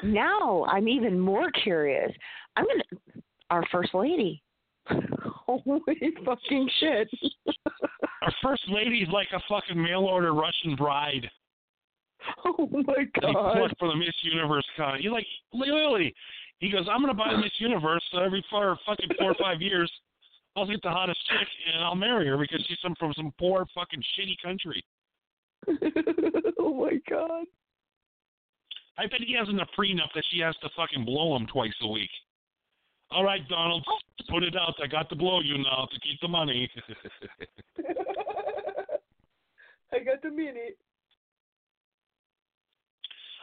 now 0.05 0.64
I'm 0.66 0.88
even 0.88 1.18
more 1.18 1.51
curious. 1.51 2.12
I'm 2.57 2.64
gonna 2.64 3.22
our 3.51 3.64
first 3.70 3.92
lady. 3.92 4.42
Holy 4.87 5.81
fucking 6.25 6.70
shit. 6.79 7.11
Our 8.22 8.33
first 8.42 8.62
lady's 8.68 9.09
like 9.09 9.29
a 9.35 9.40
fucking 9.48 9.81
mail 9.81 10.03
order 10.03 10.33
Russian 10.33 10.77
bride. 10.77 11.29
oh 12.45 12.69
my 12.71 12.83
That 12.83 12.99
he 12.99 13.21
god. 13.21 13.57
plucked 13.57 13.79
for 13.79 13.89
the 13.89 13.97
Miss 13.97 14.15
Universe 14.23 14.67
con. 14.77 14.99
You're 15.01 15.13
like 15.13 15.27
literally. 15.53 16.15
He 16.59 16.71
goes, 16.71 16.87
I'm 16.91 17.01
gonna 17.01 17.15
buy 17.15 17.33
the 17.33 17.39
Miss 17.39 17.53
Universe 17.59 18.03
so 18.13 18.19
every 18.19 18.45
four 18.51 18.79
fucking 18.87 19.11
four 19.19 19.33
or 19.33 19.37
five 19.41 19.61
years. 19.61 19.91
I'll 20.57 20.67
get 20.67 20.83
the 20.83 20.91
hottest 20.91 21.19
chick 21.29 21.49
and 21.73 21.83
I'll 21.83 21.95
marry 21.95 22.27
her 22.29 22.37
because 22.37 22.65
she's 22.69 22.79
some 22.83 22.95
from 22.99 23.13
some 23.17 23.33
poor 23.39 23.67
fucking 23.75 24.03
shitty 24.19 24.37
country. 24.45 24.85
oh 26.59 26.75
my 26.75 26.99
god. 27.09 27.45
I 28.99 29.07
bet 29.07 29.21
he 29.27 29.35
has 29.39 29.49
enough 29.49 29.69
prenup 29.79 30.13
that 30.15 30.25
she 30.31 30.41
has 30.41 30.55
to 30.63 30.69
fucking 30.77 31.05
blow 31.05 31.35
him 31.37 31.47
twice 31.47 31.73
a 31.81 31.89
week. 31.89 32.11
All 33.11 33.25
right, 33.25 33.47
Donald, 33.49 33.85
oh. 33.89 33.99
put 34.31 34.43
it 34.43 34.57
out. 34.57 34.75
I 34.83 34.87
got 34.87 35.09
to 35.11 35.17
blow 35.17 35.41
you 35.41 35.59
now 35.59 35.89
to 35.91 36.01
keep 36.01 36.21
the 36.21 36.29
money. 36.29 36.71
I 39.93 39.99
got 39.99 40.23
the 40.23 40.31
minute. 40.31 40.79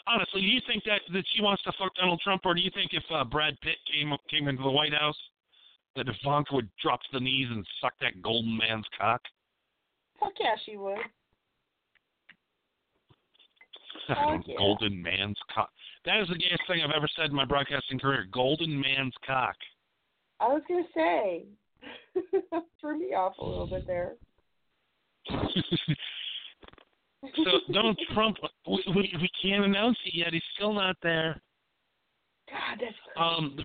Honestly, 0.09 0.41
do 0.41 0.47
you 0.47 0.59
think 0.65 0.83
that 0.85 1.01
that 1.13 1.23
she 1.35 1.41
wants 1.41 1.61
to 1.63 1.71
fuck 1.77 1.93
Donald 1.95 2.19
Trump, 2.23 2.41
or 2.43 2.55
do 2.55 2.61
you 2.61 2.71
think 2.73 2.91
if 2.93 3.03
uh, 3.13 3.23
Brad 3.23 3.59
Pitt 3.61 3.77
came 3.91 4.11
came 4.29 4.47
into 4.47 4.63
the 4.63 4.71
White 4.71 4.93
House, 4.93 5.17
that 5.95 6.07
Ivanka 6.07 6.55
would 6.55 6.69
drop 6.81 6.99
to 7.01 7.07
the 7.13 7.19
knees 7.19 7.47
and 7.51 7.65
suck 7.79 7.93
that 8.01 8.21
golden 8.23 8.57
man's 8.57 8.85
cock? 8.97 9.21
Fuck 10.19 10.33
yeah, 10.39 10.55
she 10.65 10.77
would. 10.77 10.97
Yeah. 14.09 14.39
Golden 14.57 15.03
man's 15.03 15.37
cock. 15.53 15.69
That 16.03 16.19
is 16.21 16.27
the 16.29 16.35
gayest 16.35 16.63
thing 16.65 16.81
I've 16.81 16.95
ever 16.95 17.07
said 17.15 17.25
in 17.29 17.35
my 17.35 17.45
broadcasting 17.45 17.99
career. 17.99 18.25
Golden 18.33 18.79
man's 18.81 19.13
cock. 19.23 19.55
I 20.39 20.47
was 20.47 20.63
gonna 20.67 20.81
say. 20.95 21.45
Threw 22.81 22.97
me 22.97 23.13
off 23.13 23.33
a 23.37 23.45
little 23.45 23.67
bit 23.67 23.85
there. 23.85 24.13
so 27.35 27.73
Donald 27.73 27.99
Trump, 28.13 28.37
we, 28.67 28.83
we 28.95 29.13
we 29.21 29.29
can't 29.41 29.65
announce 29.65 29.97
it 30.05 30.15
yet. 30.15 30.33
He's 30.33 30.41
still 30.55 30.73
not 30.73 30.95
there. 31.03 31.41
God, 32.49 32.79
that's. 32.79 32.95
Um, 33.17 33.57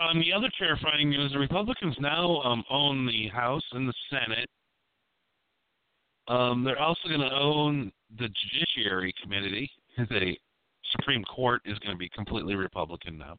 on 0.00 0.20
the 0.20 0.32
other 0.32 0.48
terrifying 0.58 1.10
news, 1.10 1.32
the 1.32 1.38
Republicans 1.38 1.96
now 1.98 2.40
um, 2.42 2.62
own 2.70 3.06
the 3.06 3.28
House 3.28 3.64
and 3.72 3.88
the 3.88 3.94
Senate. 4.10 4.48
Um, 6.28 6.62
they're 6.62 6.78
also 6.78 7.08
going 7.08 7.20
to 7.20 7.34
own 7.34 7.90
the 8.18 8.28
Judiciary 8.28 9.12
Committee. 9.22 9.70
The 9.96 10.36
Supreme 10.92 11.24
Court 11.24 11.62
is 11.64 11.78
going 11.80 11.92
to 11.92 11.98
be 11.98 12.08
completely 12.10 12.54
Republican 12.54 13.18
now. 13.18 13.36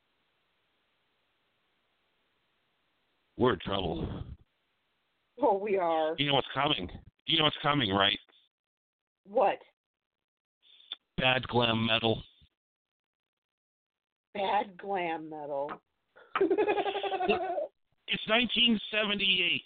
We're 3.37 3.53
in 3.53 3.59
trouble. 3.59 4.07
oh, 5.41 5.57
we 5.57 5.77
are. 5.77 6.15
You 6.17 6.27
know 6.27 6.33
what's 6.33 6.47
coming. 6.53 6.89
You 7.25 7.37
know 7.37 7.45
what's 7.45 7.55
coming, 7.61 7.91
right? 7.91 8.19
What? 9.29 9.59
Bad 11.17 11.47
glam 11.47 11.85
metal. 11.85 12.23
Bad 14.33 14.77
glam 14.77 15.29
metal. 15.29 15.71
It's 18.11 18.27
1978. 18.27 19.61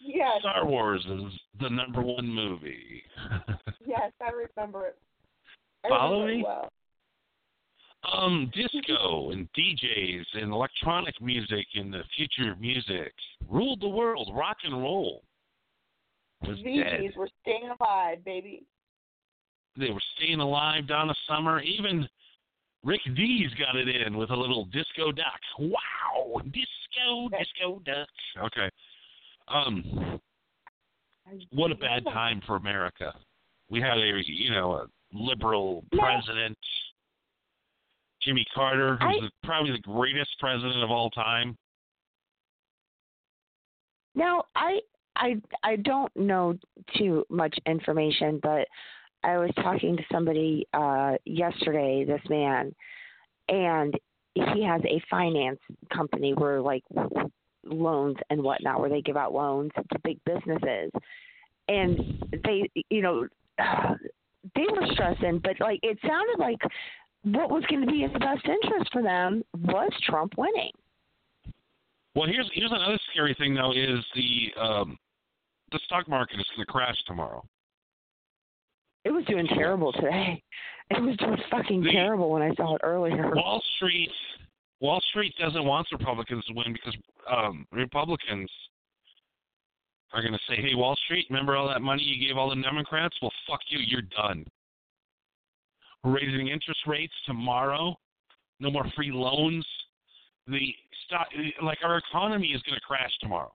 yes, 0.00 0.26
Star 0.40 0.66
Wars 0.66 1.06
is 1.08 1.32
the 1.60 1.68
number 1.70 2.02
one 2.02 2.26
movie. 2.26 3.00
yes, 3.86 4.10
I 4.20 4.30
remember 4.30 4.86
it. 4.86 4.98
I 5.84 5.88
Follow 5.88 6.24
remember 6.24 6.40
it? 6.40 6.44
Well. 6.44 6.70
um, 8.12 8.50
disco 8.56 9.30
and 9.30 9.48
DJs 9.56 10.24
and 10.42 10.52
electronic 10.52 11.14
music 11.22 11.64
and 11.76 11.94
the 11.94 12.02
future 12.16 12.56
music 12.58 13.12
ruled 13.48 13.80
the 13.80 13.88
world. 13.88 14.32
Rock 14.34 14.56
and 14.64 14.74
roll 14.82 15.22
was 16.48 16.58
Bee 16.60 16.82
dead. 16.82 17.00
Were 17.16 17.28
staying 17.42 17.70
alive, 17.80 18.24
baby. 18.24 18.64
They 19.76 19.90
were 19.90 20.02
staying 20.16 20.40
alive. 20.40 20.86
Donna 20.86 21.14
Summer, 21.28 21.60
even 21.60 22.08
Rick 22.84 23.00
Dees 23.16 23.50
got 23.58 23.76
it 23.76 23.88
in 23.88 24.16
with 24.16 24.30
a 24.30 24.36
little 24.36 24.66
disco 24.66 25.10
duck. 25.10 25.40
Wow, 25.58 26.40
disco, 26.44 27.28
disco 27.30 27.82
duck. 27.84 28.08
Okay. 28.44 28.70
Um, 29.48 30.20
what 31.52 31.70
a 31.70 31.74
bad 31.74 32.04
time 32.04 32.40
for 32.46 32.56
America. 32.56 33.14
We 33.70 33.80
had 33.80 33.98
a 33.98 34.20
you 34.26 34.50
know 34.50 34.72
a 34.74 34.86
liberal 35.12 35.84
president, 35.92 36.58
Jimmy 38.22 38.44
Carter, 38.54 38.96
who's 39.00 39.16
I- 39.18 39.20
the, 39.24 39.30
probably 39.42 39.72
the 39.72 39.78
greatest 39.78 40.30
president 40.38 40.82
of 40.82 40.90
all 40.90 41.10
time. 41.10 41.56
Now, 44.14 44.44
I 44.54 44.78
I 45.16 45.40
I 45.62 45.76
don't 45.76 46.14
know 46.16 46.54
too 46.96 47.24
much 47.28 47.56
information, 47.66 48.40
but 48.42 48.66
I 49.22 49.38
was 49.38 49.50
talking 49.56 49.96
to 49.96 50.02
somebody 50.10 50.66
uh 50.74 51.14
yesterday, 51.24 52.04
this 52.04 52.22
man, 52.28 52.74
and 53.48 53.94
he 54.34 54.64
has 54.64 54.82
a 54.84 55.02
finance 55.10 55.60
company 55.92 56.34
where 56.34 56.60
like 56.60 56.82
loans 57.64 58.16
and 58.30 58.42
whatnot, 58.42 58.80
where 58.80 58.90
they 58.90 59.02
give 59.02 59.16
out 59.16 59.32
loans 59.32 59.70
to 59.76 59.98
big 60.02 60.18
businesses, 60.24 60.90
and 61.68 61.98
they, 62.44 62.68
you 62.90 63.00
know, 63.00 63.26
they 63.58 64.66
were 64.70 64.86
stressing, 64.92 65.40
but 65.42 65.58
like 65.60 65.80
it 65.82 65.98
sounded 66.02 66.38
like 66.38 66.60
what 67.22 67.50
was 67.50 67.64
going 67.70 67.80
to 67.80 67.90
be 67.90 68.04
in 68.04 68.12
the 68.12 68.18
best 68.18 68.44
interest 68.44 68.90
for 68.92 69.02
them 69.02 69.42
was 69.62 69.90
Trump 70.02 70.34
winning. 70.36 70.72
Well, 72.14 72.26
here's 72.26 72.48
here's 72.52 72.70
another 72.70 72.98
scary 73.10 73.34
thing 73.38 73.54
though 73.54 73.72
is 73.72 74.04
the 74.14 74.60
um, 74.60 74.98
the 75.74 75.80
stock 75.84 76.08
market 76.08 76.38
is 76.40 76.46
going 76.56 76.64
to 76.64 76.72
crash 76.72 76.96
tomorrow. 77.06 77.44
It 79.04 79.10
was 79.10 79.24
doing 79.26 79.46
terrible 79.48 79.92
today. 79.92 80.42
It 80.90 81.02
was 81.02 81.16
doing 81.18 81.36
fucking 81.50 81.82
The- 81.82 81.92
terrible 81.92 82.30
when 82.30 82.42
I 82.42 82.54
saw 82.54 82.76
it 82.76 82.80
earlier. 82.82 83.30
Wall 83.34 83.62
Street 83.76 84.10
Wall 84.80 85.00
Street 85.10 85.34
doesn't 85.38 85.64
want 85.64 85.86
Republicans 85.92 86.44
to 86.46 86.52
win 86.54 86.72
because 86.72 86.94
um, 87.30 87.66
Republicans 87.72 88.50
are 90.12 90.20
going 90.20 90.32
to 90.34 90.38
say, 90.48 90.56
"Hey, 90.56 90.74
Wall 90.74 90.96
Street, 91.04 91.26
remember 91.30 91.56
all 91.56 91.68
that 91.68 91.80
money 91.82 92.02
you 92.02 92.26
gave 92.28 92.36
all 92.36 92.50
the 92.54 92.60
Democrats? 92.62 93.16
Well, 93.22 93.32
fuck 93.48 93.60
you, 93.68 93.78
you're 93.80 94.02
done." 94.02 94.44
We're 96.02 96.16
raising 96.16 96.48
interest 96.48 96.80
rates 96.86 97.14
tomorrow. 97.26 97.96
No 98.60 98.70
more 98.70 98.84
free 98.94 99.10
loans. 99.10 99.66
The 100.46 100.74
stock, 101.06 101.28
like 101.62 101.78
our 101.82 101.96
economy, 101.98 102.48
is 102.48 102.60
going 102.62 102.74
to 102.74 102.80
crash 102.86 103.10
tomorrow. 103.20 103.52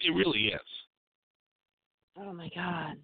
It 0.00 0.10
really 0.10 0.48
is. 0.48 0.60
Oh 2.18 2.32
my 2.32 2.48
god. 2.54 2.96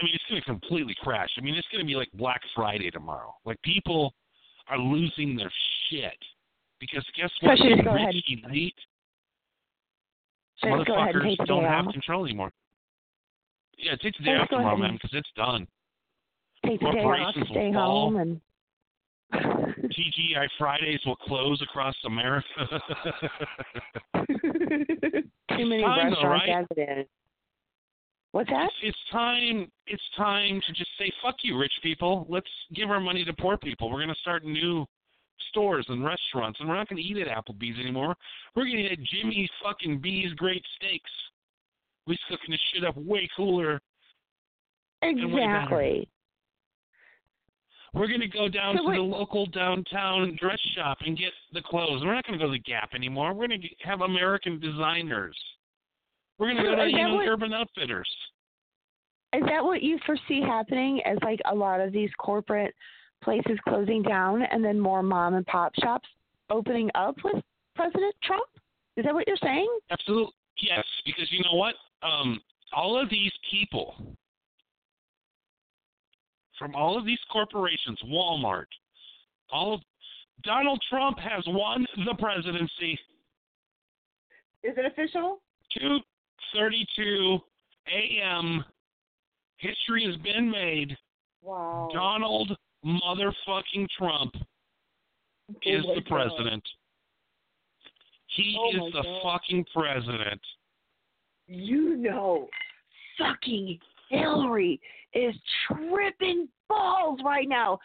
I 0.00 0.02
mean, 0.02 0.12
it's 0.12 0.24
going 0.28 0.40
to 0.40 0.46
completely 0.46 0.96
crash. 1.00 1.28
I 1.38 1.40
mean, 1.40 1.54
it's 1.54 1.68
going 1.70 1.84
to 1.84 1.86
be 1.86 1.94
like 1.94 2.10
Black 2.14 2.40
Friday 2.54 2.90
tomorrow. 2.90 3.32
Like 3.44 3.60
people 3.62 4.12
are 4.68 4.78
losing 4.78 5.36
their 5.36 5.52
shit 5.88 6.18
because 6.80 7.04
guess 7.16 7.30
what? 7.40 7.58
The 7.58 7.64
rich 7.64 7.86
ahead 7.86 8.14
elite 8.42 8.74
ahead 10.62 10.86
motherfuckers 10.86 11.46
don't 11.46 11.64
have 11.64 11.86
control 11.92 12.24
anymore. 12.24 12.52
Yeah, 13.78 13.92
take 14.02 14.16
the 14.18 14.24
day 14.24 14.32
off 14.32 14.48
tomorrow, 14.48 14.76
man, 14.76 14.94
because 14.94 15.10
it's 15.12 15.30
done. 15.36 15.66
Take 16.64 16.80
the 16.80 16.90
day 16.92 17.00
off, 17.00 17.34
stay 17.50 17.72
home, 17.72 18.16
and 18.16 18.40
TGI 19.34 20.48
Fridays 20.58 21.00
will 21.04 21.16
close 21.16 21.60
across 21.60 21.94
America. 22.06 22.46
too 25.56 25.66
many 25.66 25.82
time, 25.82 26.12
though, 26.12 26.28
restaurants 26.28 26.46
right? 26.48 26.60
as 26.60 26.66
it 26.76 26.98
is. 27.00 27.06
What's 28.34 28.50
that? 28.50 28.64
it's, 28.64 28.74
it's 28.82 29.12
time. 29.12 29.70
It's 29.86 30.02
time 30.16 30.60
to 30.66 30.72
just 30.72 30.90
say 30.98 31.08
fuck 31.22 31.36
you, 31.42 31.56
rich 31.56 31.72
people. 31.84 32.26
Let's 32.28 32.50
give 32.74 32.90
our 32.90 32.98
money 32.98 33.24
to 33.24 33.32
poor 33.32 33.56
people. 33.56 33.88
We're 33.88 34.00
gonna 34.00 34.12
start 34.22 34.44
new 34.44 34.84
stores 35.50 35.86
and 35.88 36.04
restaurants, 36.04 36.58
and 36.58 36.68
we're 36.68 36.74
not 36.74 36.88
gonna 36.88 37.00
eat 37.00 37.16
at 37.16 37.28
Applebee's 37.28 37.78
anymore. 37.78 38.16
We're 38.56 38.64
gonna 38.64 38.78
eat 38.78 38.90
at 38.90 38.98
Jimmy's 39.04 39.50
fucking 39.62 40.00
B's 40.00 40.32
Great 40.32 40.64
Steaks. 40.76 41.10
We're 42.08 42.16
cooking 42.28 42.50
this 42.50 42.60
shit 42.72 42.84
up 42.84 42.96
way 42.96 43.28
cooler. 43.36 43.80
and 45.00 45.32
way 45.32 45.40
better. 45.40 45.54
Exactly. 45.54 46.08
We're 47.92 48.08
gonna 48.08 48.26
go 48.26 48.48
down 48.48 48.78
So 48.78 48.90
to 48.90 48.96
the 48.96 49.00
local 49.00 49.46
downtown 49.46 50.36
dress 50.40 50.58
shop 50.74 50.98
and 51.06 51.16
get 51.16 51.30
the 51.52 51.62
clothes. 51.62 52.02
We're 52.04 52.12
not 52.12 52.26
gonna 52.26 52.38
go 52.38 52.46
to 52.46 52.50
the 52.50 52.58
Gap 52.58 52.94
anymore. 52.96 53.32
We're 53.32 53.46
gonna 53.46 53.62
have 53.84 54.00
American 54.00 54.58
designers. 54.58 55.38
We're 56.38 56.48
gonna 56.48 56.62
go 56.62 56.74
to 56.74 56.84
is 56.84 56.92
you 56.92 56.98
that 56.98 57.08
know 57.08 57.14
what- 57.16 57.28
Urban 57.28 57.52
Outfitters. 57.52 58.08
Is 59.34 59.42
that 59.46 59.64
what 59.64 59.82
you 59.82 59.98
foresee 60.06 60.40
happening 60.40 61.02
as 61.04 61.18
like 61.22 61.40
a 61.46 61.54
lot 61.54 61.80
of 61.80 61.92
these 61.92 62.10
corporate 62.18 62.74
places 63.22 63.58
closing 63.68 64.02
down 64.02 64.42
and 64.42 64.64
then 64.64 64.78
more 64.78 65.02
mom 65.02 65.34
and 65.34 65.44
pop 65.46 65.74
shops 65.80 66.08
opening 66.50 66.90
up 66.94 67.16
with 67.24 67.42
President 67.74 68.14
Trump? 68.22 68.46
Is 68.96 69.04
that 69.04 69.12
what 69.12 69.26
you're 69.26 69.36
saying? 69.38 69.68
Absolutely. 69.90 70.32
Yes, 70.58 70.84
because 71.04 71.30
you 71.32 71.42
know 71.42 71.54
what? 71.54 71.74
Um, 72.02 72.40
all 72.72 72.96
of 72.96 73.10
these 73.10 73.32
people 73.50 74.16
from 76.58 76.76
all 76.76 76.96
of 76.96 77.04
these 77.04 77.18
corporations, 77.32 77.98
Walmart, 78.04 78.66
all 79.50 79.74
of 79.74 79.80
Donald 80.44 80.80
Trump 80.88 81.18
has 81.18 81.42
won 81.48 81.86
the 82.06 82.14
presidency. 82.14 82.98
Is 84.62 84.74
it 84.76 84.86
official? 84.86 85.40
2:32 86.54 87.40
a.m. 87.88 88.64
History 89.56 90.04
has 90.06 90.16
been 90.22 90.50
made. 90.50 90.96
Wow. 91.42 91.90
Donald 91.92 92.56
motherfucking 92.84 93.88
Trump 93.96 94.34
oh 94.34 95.54
is 95.62 95.84
my 95.86 95.94
the 95.94 96.00
God. 96.00 96.08
president. 96.08 96.62
He 98.26 98.56
Oh 98.58 98.86
is 98.86 98.92
the 98.92 99.02
God. 99.02 99.22
fucking 99.22 99.64
president. 99.74 100.40
You 101.46 101.96
know, 101.96 102.48
fucking 103.18 103.78
Hillary 104.08 104.80
is 105.12 105.34
tripping 105.66 106.48
balls 106.68 107.20
right 107.24 107.48
now. 107.48 107.78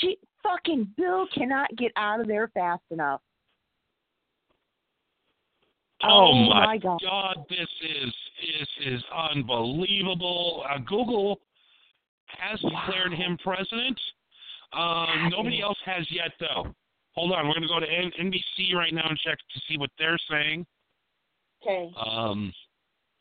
She 0.00 0.18
fucking 0.42 0.88
Bill 0.96 1.26
cannot 1.34 1.74
get 1.76 1.92
out 1.96 2.20
of 2.20 2.26
there 2.26 2.48
fast 2.54 2.82
enough. 2.90 3.20
Oh, 6.02 6.08
Oh, 6.28 6.48
my, 6.50 6.66
my 6.66 6.78
God. 6.78 7.44
this 7.48 7.68
is 7.82 8.12
this 8.40 8.68
is 8.94 9.02
unbelievable. 9.32 10.64
Uh, 10.68 10.78
Google 10.78 11.40
has 12.26 12.60
declared 12.60 13.14
him 13.14 13.38
president. 13.42 13.98
Um, 14.72 15.30
nobody 15.30 15.62
else 15.62 15.78
has 15.86 16.06
yet, 16.10 16.32
though. 16.38 16.74
Hold 17.14 17.32
on, 17.32 17.46
we're 17.48 17.54
going 17.54 17.62
to 17.62 17.68
go 17.68 17.80
to 17.80 17.86
N- 17.90 18.12
NBC 18.20 18.74
right 18.74 18.92
now 18.92 19.06
and 19.08 19.16
check 19.18 19.38
to 19.38 19.60
see 19.66 19.78
what 19.78 19.88
they're 19.98 20.18
saying. 20.30 20.66
Okay. 21.62 21.90
Um, 22.06 22.52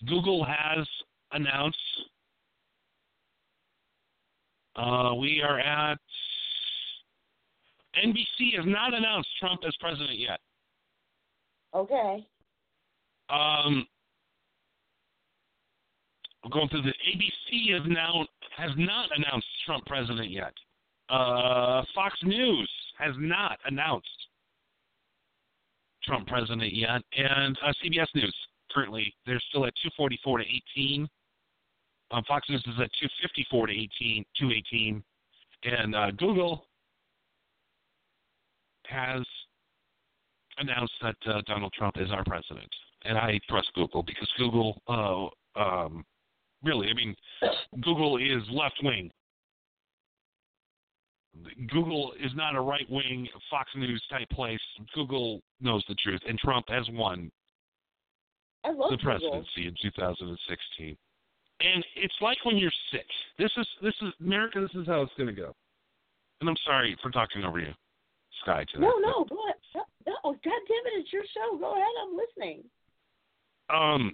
Google 0.05 0.43
has 0.43 0.85
announced. 1.31 1.77
Uh, 4.75 5.13
we 5.15 5.41
are 5.47 5.59
at. 5.59 5.97
NBC 8.05 8.57
has 8.57 8.65
not 8.65 8.93
announced 8.93 9.29
Trump 9.39 9.61
as 9.65 9.73
president 9.79 10.19
yet. 10.19 10.39
Okay. 11.73 12.25
Um, 13.29 13.87
we're 16.43 16.51
going 16.51 16.69
through 16.69 16.83
the 16.83 16.89
ABC 16.89 17.73
has 17.73 17.81
now 17.87 18.27
has 18.55 18.71
not 18.77 19.09
announced 19.15 19.47
Trump 19.65 19.85
president 19.85 20.29
yet. 20.29 20.53
Uh, 21.09 21.83
Fox 21.93 22.15
News 22.23 22.69
has 22.97 23.13
not 23.17 23.57
announced 23.65 24.07
Trump 26.03 26.27
president 26.27 26.73
yet, 26.73 27.01
and 27.17 27.57
uh, 27.65 27.73
CBS 27.83 28.07
News 28.13 28.35
currently 28.71 29.13
they're 29.25 29.41
still 29.49 29.65
at 29.65 29.73
244 29.81 30.39
to 30.39 30.43
18. 30.77 31.07
Um, 32.11 32.23
Fox 32.27 32.47
News 32.49 32.61
is 32.61 32.73
at 32.79 32.91
254 33.01 33.67
to 33.67 33.73
18, 33.73 34.25
218, 34.39 35.03
and 35.63 35.95
uh, 35.95 36.11
Google 36.11 36.67
has 38.85 39.23
announced 40.57 40.93
that 41.01 41.15
uh, 41.27 41.41
Donald 41.47 41.73
Trump 41.73 41.95
is 41.97 42.11
our 42.11 42.23
president, 42.23 42.69
and 43.03 43.17
I 43.17 43.39
trust 43.49 43.71
Google 43.73 44.03
because 44.03 44.29
Google, 44.37 44.81
uh, 44.87 45.59
um, 45.59 46.05
really, 46.63 46.89
I 46.89 46.93
mean, 46.93 47.15
Google 47.81 48.17
is 48.17 48.43
left 48.51 48.75
wing. 48.83 49.11
Google 51.69 52.13
is 52.23 52.31
not 52.35 52.55
a 52.55 52.61
right 52.61 52.89
wing 52.89 53.27
Fox 53.49 53.69
News 53.75 54.01
type 54.09 54.29
place. 54.29 54.59
Google 54.93 55.41
knows 55.59 55.83
the 55.87 55.95
truth, 55.95 56.21
and 56.27 56.39
Trump 56.39 56.65
has 56.69 56.85
won 56.91 57.29
the 58.63 58.97
presidency 59.01 59.67
in 59.67 59.75
2016. 59.81 60.97
And 61.61 61.85
it's 61.95 62.15
like 62.21 62.37
when 62.43 62.57
you're 62.57 62.71
sick. 62.91 63.05
This 63.37 63.51
is 63.57 63.67
this 63.81 63.93
is 64.01 64.13
America. 64.19 64.59
This 64.61 64.81
is 64.81 64.87
how 64.87 65.01
it's 65.01 65.13
going 65.17 65.33
to 65.33 65.41
go. 65.41 65.53
And 66.41 66.49
I'm 66.49 66.57
sorry 66.65 66.97
for 67.01 67.11
talking 67.11 67.43
over 67.43 67.59
you, 67.59 67.73
Sky. 68.41 68.65
Today. 68.71 68.81
No, 68.81 68.97
no, 68.97 69.25
go 69.25 69.37
ahead. 69.43 69.54
No, 70.07 70.13
no, 70.23 70.31
God 70.31 70.39
damn 70.43 70.85
it, 70.93 70.99
it's 71.01 71.11
your 71.13 71.23
show. 71.33 71.57
Go 71.57 71.73
ahead, 71.73 71.87
I'm 72.03 72.15
listening. 72.15 72.63
um 73.69 74.13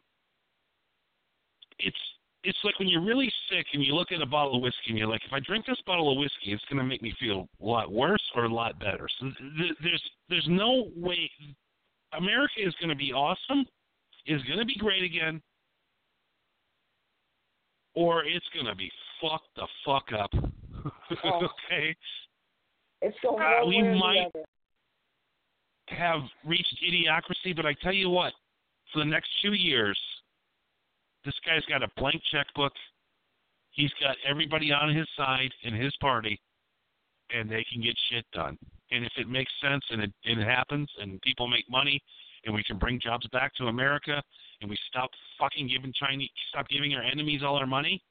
it's 1.80 1.98
it's 2.44 2.58
like 2.64 2.78
when 2.80 2.88
you're 2.88 3.04
really 3.06 3.32
sick 3.50 3.66
and 3.74 3.84
you 3.84 3.94
look 3.94 4.12
at 4.12 4.22
a 4.22 4.26
bottle 4.26 4.56
of 4.56 4.62
whiskey 4.64 4.90
and 4.90 4.98
you're 4.98 5.08
like, 5.08 5.22
if 5.26 5.32
I 5.34 5.40
drink 5.40 5.66
this 5.68 5.78
bottle 5.86 6.12
of 6.12 6.18
whiskey, 6.18 6.54
it's 6.54 6.64
going 6.70 6.80
to 6.80 6.84
make 6.84 7.02
me 7.04 7.14
feel 7.20 7.48
a 7.62 7.66
lot 7.66 7.92
worse 7.92 8.22
or 8.36 8.46
a 8.46 8.54
lot 8.54 8.80
better. 8.80 9.08
So 9.20 9.26
th- 9.60 9.76
there's 9.84 10.04
there's 10.30 10.48
no 10.50 10.90
way. 10.96 11.30
America 12.14 12.54
is 12.58 12.74
going 12.80 12.90
to 12.90 12.96
be 12.96 13.14
awesome, 13.14 13.66
is 14.26 14.42
going 14.44 14.58
to 14.60 14.66
be 14.66 14.76
great 14.76 15.04
again, 15.04 15.40
or 17.96 18.24
it's 18.26 18.46
going 18.54 18.66
to 18.66 18.76
be 18.76 18.92
fucked 19.22 19.56
the 19.56 19.68
fuck 19.86 20.08
up. 20.20 20.32
Oh. 21.24 21.46
okay, 21.70 21.96
It's 23.04 23.16
going 23.22 23.40
Uh, 23.44 23.68
we 23.68 23.84
might- 23.84 24.26
other. 24.34 24.46
Have 25.98 26.22
reached 26.46 26.78
idiocracy, 26.88 27.56
but 27.56 27.66
I 27.66 27.74
tell 27.82 27.94
you 27.94 28.10
what, 28.10 28.34
for 28.94 29.00
the 29.00 29.06
next 29.06 29.30
two 29.42 29.54
years, 29.54 30.00
this 31.24 31.36
guy's 31.46 31.66
got 31.66 31.84
a 31.84 31.88
blank 31.98 32.22
checkbook. 32.32 32.74
He's 33.72 33.92
got 34.02 34.16
everybody 34.28 34.72
on 34.72 34.94
his 34.94 35.08
side 35.16 35.52
in 35.64 35.74
his 35.74 35.96
party, 36.02 36.40
and 37.34 37.50
they 37.50 37.66
can 37.72 37.82
get 37.82 37.96
shit 38.10 38.26
done. 38.34 38.58
And 38.92 39.06
if 39.06 39.12
it 39.18 39.30
makes 39.30 39.52
sense 39.62 39.84
and 39.90 40.02
it, 40.02 40.12
and 40.26 40.42
it 40.42 40.48
happens 40.48 40.90
and 41.00 41.22
people 41.22 41.48
make 41.48 41.70
money 41.70 42.02
and 42.46 42.54
we 42.54 42.64
can 42.64 42.78
bring 42.78 43.00
jobs 43.00 43.26
back 43.30 43.56
to 43.56 43.68
America 43.68 44.22
and 44.60 44.70
we 44.70 44.78
stop 44.90 45.10
fucking 45.40 45.68
giving 45.68 45.94
Chinese, 45.94 46.30
stop 46.50 46.68
giving 46.68 46.94
our 46.94 47.04
enemies 47.04 47.42
all 47.44 47.56
our 47.56 47.68
money, 47.68 48.04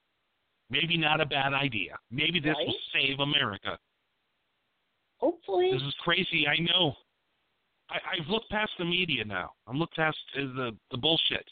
maybe 0.71 0.97
not 0.97 1.21
a 1.21 1.27
bad 1.27 1.53
idea. 1.53 1.99
Maybe 2.11 2.41
this 2.41 2.57
will 2.59 2.75
save 2.95 3.21
America. 3.21 3.79
Hopefully. 5.19 5.71
This 5.73 5.83
is 5.83 5.95
crazy. 6.03 6.47
I 6.49 6.59
know. 6.61 6.95
I, 7.91 7.97
I've 8.17 8.29
looked 8.29 8.51
past 8.51 8.71
the 8.79 8.85
media 8.85 9.25
now. 9.25 9.53
I'm 9.67 9.79
looked 9.79 9.97
past 9.97 10.17
uh, 10.37 10.43
the 10.43 10.77
the 10.91 10.97
bullshit. 10.97 11.49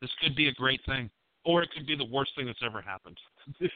This 0.00 0.10
could 0.22 0.36
be 0.36 0.48
a 0.48 0.52
great 0.52 0.80
thing, 0.86 1.10
or 1.44 1.62
it 1.62 1.70
could 1.74 1.86
be 1.86 1.96
the 1.96 2.04
worst 2.04 2.32
thing 2.36 2.46
that's 2.46 2.62
ever 2.64 2.80
happened. 2.80 3.18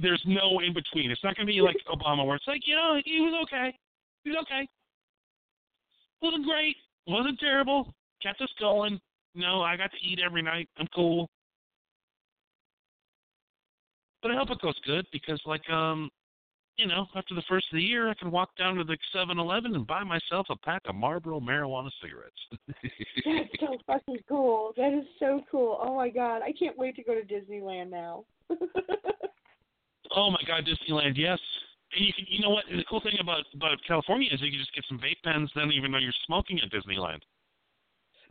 There's 0.00 0.22
no 0.26 0.60
in 0.60 0.74
between. 0.74 1.10
It's 1.10 1.22
not 1.22 1.36
going 1.36 1.46
to 1.46 1.52
be 1.52 1.60
like 1.60 1.76
Obama, 1.88 2.26
where 2.26 2.36
it's 2.36 2.46
like, 2.48 2.66
you 2.66 2.74
know, 2.74 3.00
he 3.04 3.20
was 3.20 3.32
okay. 3.44 3.74
He 4.24 4.30
was 4.30 4.38
okay. 4.42 4.68
Wasn't 6.20 6.44
great. 6.44 6.76
Wasn't 7.06 7.38
terrible. 7.38 7.94
Kept 8.22 8.40
us 8.40 8.50
going. 8.58 9.00
No, 9.34 9.62
I 9.62 9.76
got 9.76 9.90
to 9.92 10.06
eat 10.06 10.20
every 10.24 10.42
night. 10.42 10.68
I'm 10.78 10.88
cool. 10.94 11.30
But 14.20 14.32
I 14.32 14.36
hope 14.36 14.50
it 14.50 14.60
goes 14.60 14.78
good 14.84 15.06
because, 15.12 15.40
like, 15.46 15.68
um, 15.70 16.10
you 16.76 16.86
know, 16.86 17.06
after 17.14 17.34
the 17.34 17.42
first 17.48 17.66
of 17.72 17.76
the 17.76 17.82
year, 17.82 18.08
I 18.08 18.14
can 18.14 18.30
walk 18.30 18.56
down 18.56 18.76
to 18.76 18.84
the 18.84 18.96
7-Eleven 19.14 19.74
and 19.74 19.86
buy 19.86 20.04
myself 20.04 20.46
a 20.50 20.56
pack 20.56 20.82
of 20.86 20.94
Marlboro 20.94 21.40
marijuana 21.40 21.90
cigarettes. 22.00 22.40
That's 23.24 23.60
so 23.60 23.78
fucking 23.86 24.18
cool. 24.28 24.72
That 24.76 24.92
is 24.92 25.04
so 25.18 25.42
cool. 25.50 25.78
Oh 25.82 25.96
my 25.96 26.08
god, 26.08 26.42
I 26.42 26.52
can't 26.58 26.76
wait 26.78 26.96
to 26.96 27.02
go 27.02 27.14
to 27.14 27.22
Disneyland 27.22 27.90
now. 27.90 28.24
oh 30.16 30.30
my 30.30 30.40
God, 30.46 30.66
Disneyland, 30.66 31.16
yes. 31.16 31.38
And 31.94 32.06
you 32.06 32.12
can, 32.14 32.24
you 32.28 32.40
know 32.40 32.50
what? 32.50 32.64
The 32.70 32.84
cool 32.88 33.02
thing 33.02 33.16
about 33.20 33.44
about 33.54 33.76
California 33.86 34.30
is 34.32 34.40
you 34.40 34.50
can 34.50 34.58
just 34.58 34.74
get 34.74 34.84
some 34.88 34.98
vape 34.98 35.22
pens, 35.24 35.50
then 35.54 35.70
even 35.72 35.92
though 35.92 35.98
you're 35.98 36.12
smoking 36.26 36.58
at 36.60 36.72
Disneyland. 36.72 37.20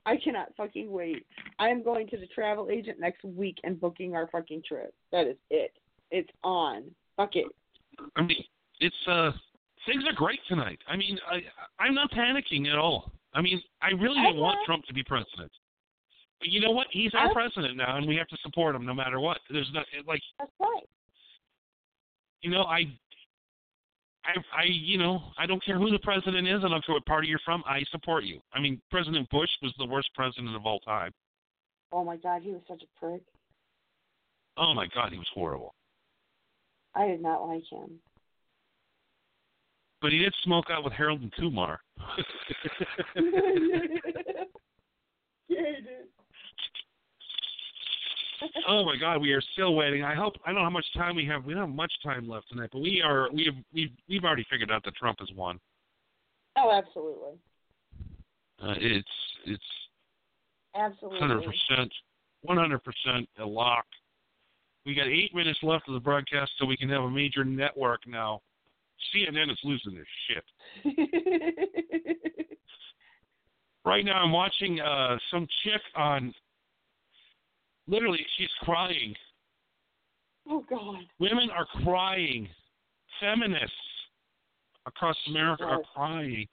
I 0.06 0.17
cannot 0.17 0.56
fucking 0.58 0.91
wait. 0.91 1.27
I 1.60 1.69
am 1.69 1.84
going 1.84 2.08
to 2.08 2.17
the 2.17 2.25
travel 2.27 2.69
agent 2.71 2.99
next 2.99 3.23
week 3.23 3.60
and 3.63 3.80
booking 3.80 4.15
our 4.15 4.27
fucking 4.32 4.63
trip. 4.67 4.95
That 5.12 5.27
is 5.27 5.38
it. 5.51 5.73
It's 6.10 6.32
on. 6.43 6.86
Fuck 7.17 7.36
it. 7.36 7.45
I 8.15 8.21
mean, 8.21 8.43
it's 8.80 8.95
uh, 9.08 9.32
things 9.86 10.04
are 10.08 10.13
great 10.13 10.39
tonight. 10.47 10.80
I 10.88 10.95
mean, 10.95 11.17
I 11.30 11.41
I'm 11.84 11.95
not 11.95 12.12
panicking 12.12 12.67
at 12.71 12.77
all. 12.77 13.12
I 13.34 13.41
mean, 13.41 13.62
I 13.82 13.89
really 13.91 14.19
I 14.19 14.27
didn't 14.27 14.41
want. 14.41 14.60
Trump 14.65 14.86
to 14.86 14.93
be 14.93 15.04
president. 15.04 15.51
But 16.39 16.49
you 16.49 16.60
know 16.60 16.71
what? 16.71 16.88
He's 16.91 17.12
our 17.13 17.32
president 17.34 17.77
now, 17.77 17.97
and 17.97 18.08
we 18.08 18.15
have 18.15 18.27
to 18.30 18.38
support 18.43 18.75
him 18.75 18.86
no 18.86 18.95
matter 18.95 19.19
what. 19.19 19.38
There's 19.49 19.69
not 19.73 19.86
like 20.08 20.21
That's 20.39 20.51
right. 20.60 20.84
you 22.41 22.49
know, 22.49 22.63
I, 22.63 22.80
I, 24.25 24.34
I, 24.58 24.63
you 24.65 24.97
know, 24.97 25.21
I 25.38 25.45
don't 25.45 25.63
care 25.63 25.77
who 25.77 25.91
the 25.91 25.99
president 25.99 26.47
is. 26.47 26.62
I 26.65 26.69
don't 26.69 26.84
care 26.84 26.95
what 26.95 27.06
party 27.06 27.27
you're 27.27 27.39
from. 27.45 27.63
I 27.67 27.84
support 27.91 28.23
you. 28.23 28.39
I 28.54 28.60
mean, 28.60 28.82
President 28.89 29.30
Bush 29.30 29.49
was 29.62 29.71
the 29.77 29.86
worst 29.86 30.10
president 30.15 30.56
of 30.56 30.65
all 30.65 30.80
time. 30.80 31.12
Oh 31.91 32.04
my 32.04 32.17
god, 32.17 32.41
he 32.41 32.51
was 32.51 32.62
such 32.67 32.82
a 32.82 32.99
prick. 32.99 33.21
Oh 34.58 34.73
my 34.73 34.88
God, 34.93 35.12
he 35.12 35.19
was 35.19 35.30
horrible. 35.34 35.75
I 36.95 37.08
did 37.08 37.21
not 37.21 37.47
like 37.47 37.63
him. 37.69 37.99
But 40.01 40.12
he 40.12 40.19
did 40.19 40.34
smoke 40.43 40.65
out 40.71 40.84
with 40.84 40.93
Harold 40.93 41.21
and 41.21 41.32
Kumar. 41.34 41.80
yeah, 41.97 43.23
he 45.47 45.82
did. 45.82 46.08
oh 48.67 48.84
my 48.84 48.95
God, 48.99 49.21
we 49.21 49.32
are 49.32 49.41
still 49.54 49.75
waiting. 49.75 50.04
I 50.04 50.15
hope 50.15 50.34
I 50.43 50.49
don't 50.49 50.56
know 50.56 50.63
how 50.63 50.71
much 50.71 50.88
time 50.95 51.15
we 51.15 51.25
have. 51.27 51.45
We 51.45 51.54
don't 51.54 51.67
have 51.67 51.75
much 51.75 51.93
time 52.04 52.27
left 52.27 52.49
tonight, 52.49 52.69
but 52.73 52.82
we 52.82 53.04
are. 53.06 53.30
We 53.32 53.45
have. 53.45 53.56
We've. 53.71 53.91
We've 54.10 54.23
already 54.23 54.45
figured 54.49 54.71
out 54.71 54.84
that 54.86 54.95
Trump 54.95 55.19
has 55.19 55.30
won. 55.36 55.60
Oh, 56.58 56.71
absolutely. 56.71 57.38
Uh, 58.62 58.73
it's. 58.77 59.08
It's 59.45 59.63
Absolutely. 60.75 61.19
hundred 61.19 61.43
percent. 61.43 61.91
One 62.41 62.58
hundred 62.58 62.84
percent 62.84 63.27
a 63.39 63.45
lock. 63.45 63.86
We 64.86 64.96
got 64.96 65.08
eight 65.08 65.34
minutes 65.36 65.60
left 65.62 65.88
of 65.88 65.94
the 65.94 66.00
broadcast, 66.00 66.52
so 66.58 66.65
we 66.65 66.78
can 66.78 66.89
have 66.89 67.04
a 67.04 67.10
major 67.10 67.44
network 67.44 68.02
now. 68.08 68.41
CNN 69.13 69.52
is 69.52 69.60
losing 69.63 69.94
their 69.94 70.08
shit. 70.28 72.17
Right 73.84 74.06
now, 74.06 74.22
I'm 74.22 74.32
watching 74.32 74.80
uh, 74.80 75.17
some 75.32 75.48
chick 75.63 75.82
on. 75.96 76.34
Literally, 77.88 78.24
she's 78.38 78.50
crying. 78.62 79.15
oh 80.48 80.63
god. 80.70 81.00
Women 81.20 81.50
are 81.50 81.65
crying. 81.84 82.48
Feminists 83.20 83.74
across 84.86 85.17
America 85.28 85.63
are 85.63 85.82
crying. 85.96 86.48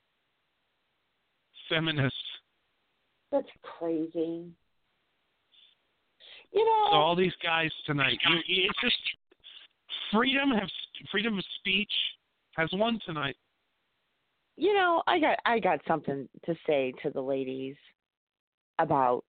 Feminists. 1.68 2.16
That's 3.30 3.48
crazy. 3.78 4.46
You 6.52 6.64
know, 6.64 6.88
So 6.90 6.96
all 6.96 7.14
these 7.16 7.34
guys 7.42 7.70
tonight, 7.84 8.18
you- 8.26 8.42
it's 8.68 8.80
just 8.80 8.96
freedom 10.10 10.50
have 10.50 10.70
freedom 11.10 11.38
of 11.38 11.44
speech 11.58 11.92
has 12.56 12.72
won 12.72 12.98
tonight. 13.04 13.36
you 14.56 14.74
know, 14.74 15.02
I 15.06 15.20
got 15.20 15.38
I 15.46 15.58
got 15.60 15.80
something 15.86 16.28
to 16.44 16.54
say 16.66 16.92
to 17.02 17.10
the 17.10 17.20
ladies 17.20 17.76
about 18.80 19.24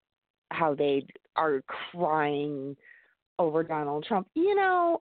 how 0.52 0.74
they 0.74 1.06
are 1.36 1.62
crying 1.92 2.76
over 3.38 3.64
Donald 3.64 4.06
Trump. 4.06 4.28
You 4.34 4.56
know, 4.56 4.98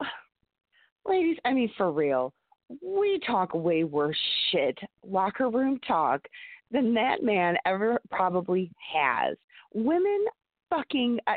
ladies, 1.07 1.39
I 1.45 1.53
mean 1.55 1.73
for 1.77 1.91
real, 1.93 2.35
we 2.83 3.19
talk 3.27 3.55
way 3.55 3.85
worse 3.85 4.19
shit, 4.51 4.79
locker 5.03 5.49
room 5.49 5.79
talk, 5.87 6.29
than 6.71 6.93
that 6.95 7.23
man 7.23 7.57
ever 7.65 7.99
probably 8.11 8.71
has. 8.93 9.37
Women 9.73 10.27
fucking 10.69 11.21
uh, 11.27 11.37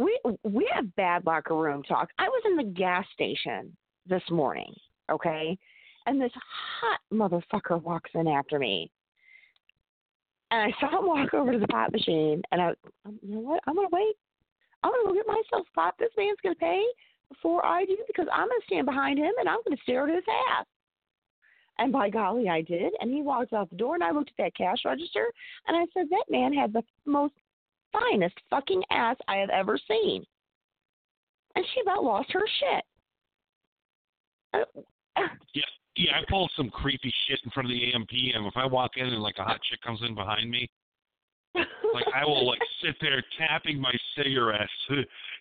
we 0.00 0.18
we 0.42 0.68
have 0.74 0.94
bad 0.96 1.26
locker 1.26 1.54
room 1.54 1.82
talk. 1.82 2.08
I 2.18 2.28
was 2.28 2.42
in 2.46 2.56
the 2.56 2.72
gas 2.72 3.04
station 3.12 3.76
this 4.06 4.22
morning, 4.30 4.74
okay? 5.10 5.56
And 6.06 6.20
this 6.20 6.32
hot 6.80 7.00
motherfucker 7.12 7.82
walks 7.82 8.10
in 8.14 8.26
after 8.26 8.58
me. 8.58 8.90
And 10.50 10.72
I 10.72 10.80
saw 10.80 10.98
him 10.98 11.06
walk 11.06 11.34
over 11.34 11.52
to 11.52 11.58
the 11.58 11.68
pop 11.68 11.92
machine, 11.92 12.42
and 12.50 12.60
I, 12.60 12.68
um, 13.06 13.18
you 13.22 13.34
know 13.34 13.40
what? 13.40 13.60
I'm 13.66 13.76
gonna 13.76 13.88
wait. 13.92 14.16
I'm 14.82 14.90
gonna 14.90 15.08
go 15.08 15.14
get 15.14 15.26
myself 15.26 15.66
a 15.70 15.74
pop. 15.74 15.98
This 15.98 16.10
man's 16.16 16.38
gonna 16.42 16.54
pay 16.54 16.82
before 17.28 17.64
I 17.64 17.84
do 17.84 17.96
because 18.06 18.26
I'm 18.32 18.48
gonna 18.48 18.60
stand 18.66 18.86
behind 18.86 19.18
him 19.18 19.32
and 19.38 19.48
I'm 19.48 19.60
gonna 19.64 19.76
stare 19.82 20.08
at 20.08 20.14
his 20.14 20.24
ass. 20.50 20.66
And 21.78 21.92
by 21.92 22.10
golly, 22.10 22.48
I 22.48 22.62
did. 22.62 22.92
And 23.00 23.12
he 23.12 23.22
walked 23.22 23.52
out 23.52 23.70
the 23.70 23.76
door, 23.76 23.94
and 23.94 24.04
I 24.04 24.10
looked 24.10 24.30
at 24.30 24.44
that 24.44 24.56
cash 24.56 24.78
register, 24.84 25.32
and 25.66 25.76
I 25.76 25.86
said, 25.94 26.08
that 26.10 26.24
man 26.28 26.52
had 26.52 26.72
the 26.72 26.82
most 27.06 27.34
finest 27.92 28.34
fucking 28.48 28.82
ass 28.90 29.16
I 29.28 29.36
have 29.36 29.50
ever 29.50 29.78
seen. 29.88 30.24
And 31.56 31.64
she 31.74 31.80
about 31.80 32.04
lost 32.04 32.30
her 32.32 32.46
shit. 32.58 32.84
Uh, 34.54 35.22
Yeah, 35.54 35.62
yeah. 35.96 36.12
I 36.16 36.24
pull 36.28 36.48
some 36.56 36.70
creepy 36.70 37.12
shit 37.26 37.40
in 37.44 37.50
front 37.50 37.70
of 37.70 37.70
the 37.70 37.92
AMPM. 37.92 38.46
If 38.46 38.56
I 38.56 38.66
walk 38.66 38.92
in 38.96 39.06
and 39.06 39.22
like 39.22 39.38
a 39.38 39.44
hot 39.44 39.60
chick 39.68 39.80
comes 39.82 40.00
in 40.06 40.14
behind 40.14 40.50
me, 40.50 40.70
like 41.54 42.04
I 42.14 42.24
will 42.24 42.46
like 42.46 42.60
sit 42.82 42.94
there 43.00 43.22
tapping 43.38 43.80
my 43.80 43.92
cigarette, 44.16 44.68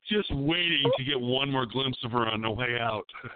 just 0.10 0.34
waiting 0.34 0.84
to 0.98 1.04
get 1.04 1.20
one 1.20 1.52
more 1.52 1.66
glimpse 1.66 2.00
of 2.04 2.12
her 2.12 2.28
on 2.28 2.42
the 2.42 2.52
way 2.52 2.78
out. 2.80 3.06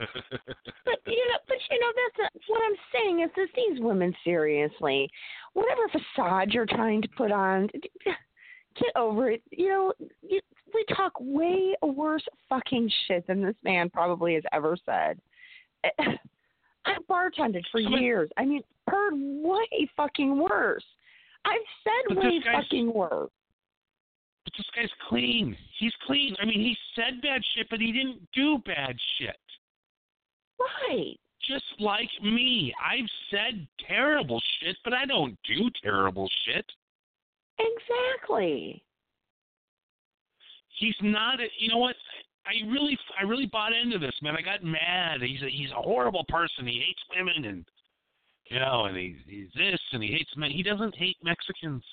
But 0.85 0.99
you 1.05 1.27
know, 1.29 1.37
but 1.47 1.57
you 1.71 1.79
know, 1.79 1.91
that's 1.95 2.33
not, 2.33 2.41
what 2.47 2.61
I'm 2.65 2.77
saying 2.93 3.21
is 3.21 3.29
that 3.35 3.47
these 3.55 3.81
women 3.81 4.13
seriously. 4.23 5.09
Whatever 5.53 5.87
facade 5.89 6.51
you're 6.51 6.65
trying 6.65 7.01
to 7.01 7.07
put 7.15 7.31
on, 7.31 7.69
get 8.79 8.95
over 8.95 9.29
it. 9.29 9.41
You 9.51 9.69
know, 9.69 9.93
you, 10.21 10.39
we 10.73 10.85
talk 10.95 11.13
way 11.19 11.75
worse 11.81 12.25
fucking 12.49 12.89
shit 13.07 13.27
than 13.27 13.41
this 13.41 13.55
man 13.63 13.89
probably 13.89 14.35
has 14.35 14.43
ever 14.51 14.77
said. 14.85 15.19
I 16.85 16.95
bartended 17.09 17.63
for 17.71 17.79
years. 17.79 18.29
I 18.37 18.45
mean, 18.45 18.61
heard 18.87 19.13
way 19.15 19.89
fucking 19.95 20.37
worse. 20.37 20.83
I've 21.45 21.59
said 21.83 22.15
But 22.15 22.17
way 22.17 22.43
fucking 22.51 22.93
worse. 22.93 23.31
But 24.43 24.53
this 24.57 24.65
guy's 24.75 24.89
clean. 25.07 25.55
He's 25.79 25.93
clean. 26.05 26.35
I 26.41 26.45
mean, 26.45 26.59
he 26.59 26.75
said 26.95 27.21
bad 27.21 27.41
shit, 27.55 27.67
but 27.69 27.79
he 27.79 27.91
didn't 27.91 28.27
do 28.33 28.57
bad 28.65 28.95
shit. 29.17 29.37
Right. 30.59 31.17
Just 31.47 31.65
like 31.79 32.09
me. 32.21 32.73
I've 32.81 33.09
said 33.29 33.67
terrible 33.87 34.41
shit, 34.59 34.77
but 34.83 34.93
I 34.93 35.05
don't 35.05 35.37
do 35.45 35.69
terrible 35.81 36.29
shit. 36.45 36.65
Exactly. 37.63 38.83
He's 40.79 40.95
not. 41.01 41.39
A, 41.39 41.45
you 41.59 41.69
know 41.69 41.77
what? 41.77 41.95
I 42.45 42.67
really, 42.69 42.97
I 43.19 43.23
really 43.23 43.45
bought 43.45 43.73
into 43.73 43.97
this, 43.97 44.13
man. 44.21 44.35
I 44.37 44.41
got 44.41 44.63
mad. 44.63 45.21
He's 45.21 45.41
a, 45.41 45.49
he's 45.49 45.71
a 45.71 45.81
horrible 45.81 46.25
person. 46.27 46.67
He 46.67 46.83
hates 46.85 46.99
women, 47.15 47.45
and 47.45 47.65
you 48.49 48.59
know, 48.59 48.85
and 48.85 48.97
he's, 48.97 49.15
he's 49.25 49.47
this, 49.55 49.79
and 49.93 50.03
he 50.03 50.11
hates 50.11 50.29
men. 50.35 50.51
He 50.51 50.63
doesn't 50.63 50.95
hate 50.95 51.17
Mexicans. 51.23 51.83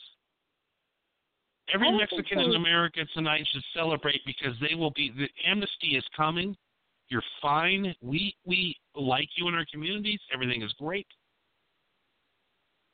Every 1.73 1.87
I 1.87 1.91
don't 1.93 2.01
think 2.01 2.11
Mexican 2.11 2.45
so. 2.45 2.51
in 2.51 2.57
America 2.57 3.01
tonight 3.15 3.47
should 3.53 3.63
celebrate 3.75 4.21
because 4.27 4.55
they 4.61 4.75
will 4.75 4.91
be. 4.91 5.13
The 5.17 5.29
amnesty 5.49 5.97
is 5.97 6.05
coming. 6.17 6.57
You're 7.09 7.23
fine. 7.41 7.95
We 8.03 8.35
we 8.45 8.77
like 8.97 9.29
you 9.37 9.49
in 9.49 9.55
our 9.55 9.67
communities. 9.73 10.21
Everything 10.33 10.63
is 10.63 10.73
great. 10.79 11.07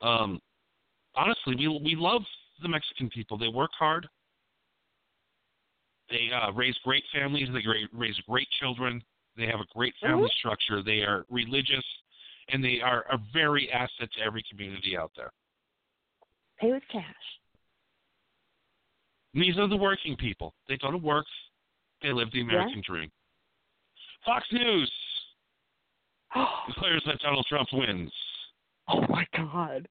Um, 0.02 0.40
honestly, 1.14 1.54
we 1.56 1.68
we 1.68 1.94
love 1.96 2.22
the 2.62 2.68
Mexican 2.68 3.08
people. 3.10 3.36
They 3.38 3.48
work 3.48 3.70
hard. 3.78 4.08
They 6.08 6.30
uh, 6.32 6.52
raise 6.52 6.76
great 6.84 7.04
families. 7.12 7.48
They 7.52 7.62
raise 7.92 8.18
great 8.28 8.48
children. 8.60 9.02
They 9.36 9.46
have 9.46 9.60
a 9.60 9.66
great 9.74 9.94
family 10.00 10.28
Mhm. 10.28 10.38
structure. 10.38 10.82
They 10.82 11.02
are 11.02 11.26
religious, 11.28 11.84
and 12.48 12.62
they 12.64 12.80
are 12.80 13.02
a 13.10 13.18
very 13.32 13.70
asset 13.72 14.10
to 14.12 14.20
every 14.20 14.42
community 14.44 14.96
out 14.96 15.12
there. 15.16 15.32
Pay 16.58 16.72
with 16.72 16.86
cash. 16.88 17.40
And 19.34 19.42
these 19.42 19.58
are 19.58 19.66
the 19.66 19.76
working 19.76 20.16
people. 20.16 20.54
They 20.68 20.78
go 20.78 20.90
to 20.90 20.96
work. 20.96 21.26
They 22.00 22.12
live 22.12 22.30
the 22.30 22.40
American 22.40 22.80
dream. 22.86 23.10
Fox 24.24 24.50
News 24.52 24.90
declares 26.66 27.02
that 27.04 27.18
Donald 27.20 27.46
Trump 27.46 27.68
wins. 27.72 28.12
Oh 28.88 29.02
my 29.08 29.26
god. 29.34 29.88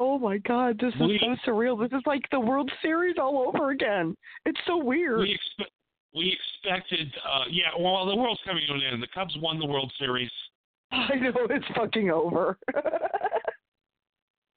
Oh 0.00 0.18
my 0.18 0.38
god, 0.38 0.78
this 0.80 0.94
is 0.94 1.20
so 1.20 1.50
surreal. 1.50 1.78
This 1.78 1.96
is 1.96 2.02
like 2.06 2.22
the 2.30 2.40
World 2.40 2.70
Series 2.82 3.16
all 3.20 3.44
over 3.46 3.70
again. 3.70 4.16
It's 4.46 4.58
so 4.66 4.76
weird. 4.82 5.20
We 5.20 5.32
expect. 5.32 5.70
We 6.14 6.36
expected, 6.62 7.10
uh, 7.26 7.44
yeah. 7.50 7.68
Well, 7.78 8.04
the 8.04 8.14
World's 8.14 8.40
coming 8.44 8.62
to 8.68 8.74
an 8.74 8.82
end. 8.92 9.02
The 9.02 9.06
Cubs 9.14 9.34
won 9.40 9.58
the 9.58 9.64
World 9.64 9.90
Series. 9.98 10.30
I 10.92 11.14
know 11.14 11.32
it's 11.48 11.64
fucking 11.74 12.10
over. 12.10 12.58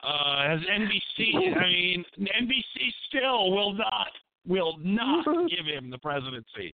Uh, 0.06 0.50
has 0.50 0.60
NBC? 0.60 1.58
I 1.58 1.68
mean, 1.68 2.06
NBC 2.20 2.94
still 3.08 3.52
will 3.52 3.74
not 3.74 4.10
will 4.46 4.78
not 4.80 5.26
give 5.50 5.66
him 5.66 5.90
the 5.90 5.98
presidency. 5.98 6.74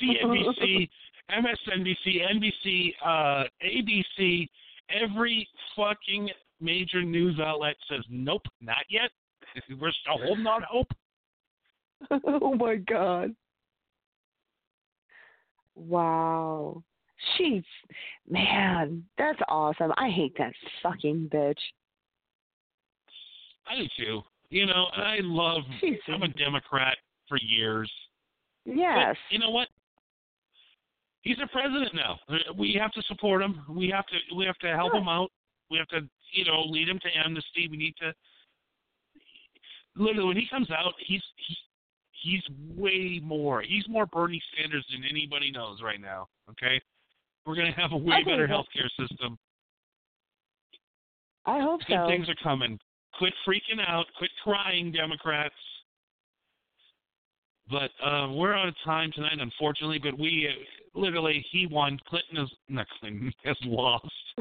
CNBC, 0.00 0.88
MSNBC, 1.30 2.22
NBC, 2.32 2.94
uh, 3.04 3.44
ABC, 3.62 4.48
every 4.88 5.46
fucking 5.76 6.30
major 6.62 7.02
news 7.02 7.38
outlet 7.40 7.74
says 7.90 8.04
nope, 8.08 8.42
not 8.60 8.84
yet. 8.88 9.10
We're 9.80 9.92
still 10.02 10.18
holding 10.24 10.46
on 10.46 10.62
hope. 10.68 10.88
oh 12.26 12.54
my 12.54 12.76
god. 12.76 13.34
Wow. 15.74 16.82
She's 17.36 17.62
man, 18.28 19.04
that's 19.16 19.38
awesome. 19.48 19.92
I 19.96 20.08
hate 20.08 20.34
that 20.38 20.52
fucking 20.82 21.30
bitch. 21.32 21.58
I 23.68 23.76
do 23.76 23.84
too. 23.96 24.20
You 24.50 24.66
know, 24.66 24.86
I 24.96 25.18
love. 25.20 25.62
She's 25.80 25.98
I'm 26.08 26.22
a 26.22 26.28
Democrat 26.28 26.96
for 27.28 27.38
years. 27.40 27.90
yes. 28.64 29.16
But 29.30 29.32
you 29.34 29.38
know 29.38 29.50
what? 29.50 29.68
He's 31.22 31.36
a 31.42 31.46
president 31.46 31.94
now. 31.94 32.18
We 32.58 32.76
have 32.80 32.90
to 32.92 33.02
support 33.02 33.40
him. 33.42 33.62
We 33.70 33.88
have 33.94 34.04
to. 34.06 34.34
We 34.36 34.44
have 34.44 34.58
to 34.58 34.68
help 34.74 34.92
Sure. 34.92 35.00
him 35.00 35.08
out. 35.08 35.30
We 35.70 35.78
have 35.78 35.86
to, 35.88 36.00
you 36.32 36.44
know, 36.44 36.62
lead 36.66 36.88
him 36.88 36.98
to 37.00 37.08
amnesty. 37.24 37.68
We 37.70 37.76
need 37.76 37.94
to. 38.00 38.12
Literally, 39.94 40.28
when 40.28 40.36
he 40.36 40.46
comes 40.48 40.70
out, 40.70 40.94
he's 40.98 41.22
he's 41.36 41.58
he's 42.22 42.42
way 42.76 43.20
more. 43.22 43.62
He's 43.62 43.84
more 43.88 44.06
Bernie 44.06 44.42
Sanders 44.56 44.86
than 44.90 45.02
anybody 45.08 45.50
knows 45.50 45.80
right 45.82 46.00
now. 46.00 46.28
Okay, 46.50 46.80
we're 47.46 47.56
gonna 47.56 47.72
have 47.76 47.92
a 47.92 47.96
way 47.96 48.16
I 48.16 48.24
better 48.24 48.48
healthcare 48.48 48.88
system. 48.98 49.38
I 51.44 51.60
hope 51.60 51.80
Good 51.86 51.96
so. 51.96 52.06
things 52.06 52.28
are 52.28 52.36
coming. 52.42 52.78
Quit 53.18 53.34
freaking 53.46 53.80
out. 53.86 54.06
Quit 54.16 54.30
crying, 54.42 54.92
Democrats. 54.92 55.54
But 57.70 57.90
uh, 58.04 58.28
we're 58.32 58.54
out 58.54 58.68
of 58.68 58.74
time 58.84 59.10
tonight, 59.14 59.38
unfortunately. 59.38 59.98
But 60.02 60.18
we 60.18 60.48
literally, 60.94 61.44
he 61.50 61.66
won. 61.66 61.98
Clinton 62.08 62.38
is 62.38 62.50
not 62.68 62.86
Clinton 63.00 63.32
has 63.44 63.56
lost. 63.64 64.06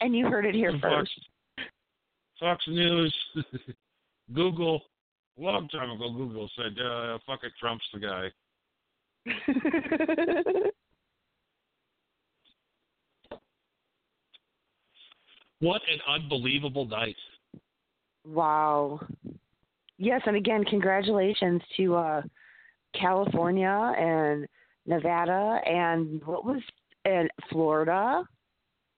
and 0.00 0.16
you 0.16 0.26
heard 0.26 0.46
it 0.46 0.54
here 0.54 0.72
Fox, 0.72 0.82
first. 0.82 1.20
Fox 2.40 2.64
News, 2.68 3.14
Google. 4.32 4.82
A 5.38 5.40
long 5.40 5.66
time 5.68 5.90
ago, 5.90 6.12
Google 6.12 6.50
said, 6.56 6.78
uh, 6.78 7.18
"Fuck 7.26 7.40
it, 7.42 7.52
Trump's 7.58 7.84
the 7.92 8.00
guy." 8.00 8.30
What 15.62 15.80
an 15.88 16.00
unbelievable 16.08 16.86
night! 16.86 17.14
wow. 18.26 18.98
Yes, 20.02 20.20
and 20.26 20.34
again, 20.34 20.64
congratulations 20.64 21.62
to 21.76 21.94
uh 21.94 22.22
California 22.98 23.92
and 23.96 24.48
Nevada 24.84 25.60
and 25.64 26.20
what 26.24 26.44
was 26.44 26.60
and 27.04 27.30
Florida 27.50 28.24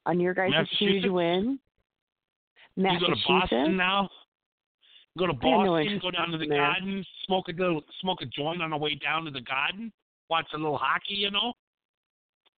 on 0.06 0.18
your 0.18 0.32
guys' 0.32 0.52
huge 0.78 1.04
Massachusetts? 1.04 1.12
win. 1.12 1.58
You 2.76 3.00
go 3.00 3.06
to 3.08 3.16
Boston 3.28 3.76
now. 3.76 4.08
Go 5.18 5.26
to 5.26 5.34
have 5.34 5.42
no 5.42 5.76
Boston. 5.76 6.00
Go 6.02 6.10
down 6.10 6.30
to 6.30 6.38
the 6.38 6.46
there. 6.46 6.56
garden. 6.58 7.04
Smoke 7.26 7.48
a 7.48 7.52
little, 7.52 7.82
smoke 8.00 8.22
a 8.22 8.26
joint 8.26 8.62
on 8.62 8.70
the 8.70 8.76
way 8.78 8.94
down 8.94 9.26
to 9.26 9.30
the 9.30 9.42
garden. 9.42 9.92
Watch 10.30 10.46
a 10.54 10.56
little 10.56 10.78
hockey. 10.78 11.16
You 11.16 11.30
know. 11.30 11.52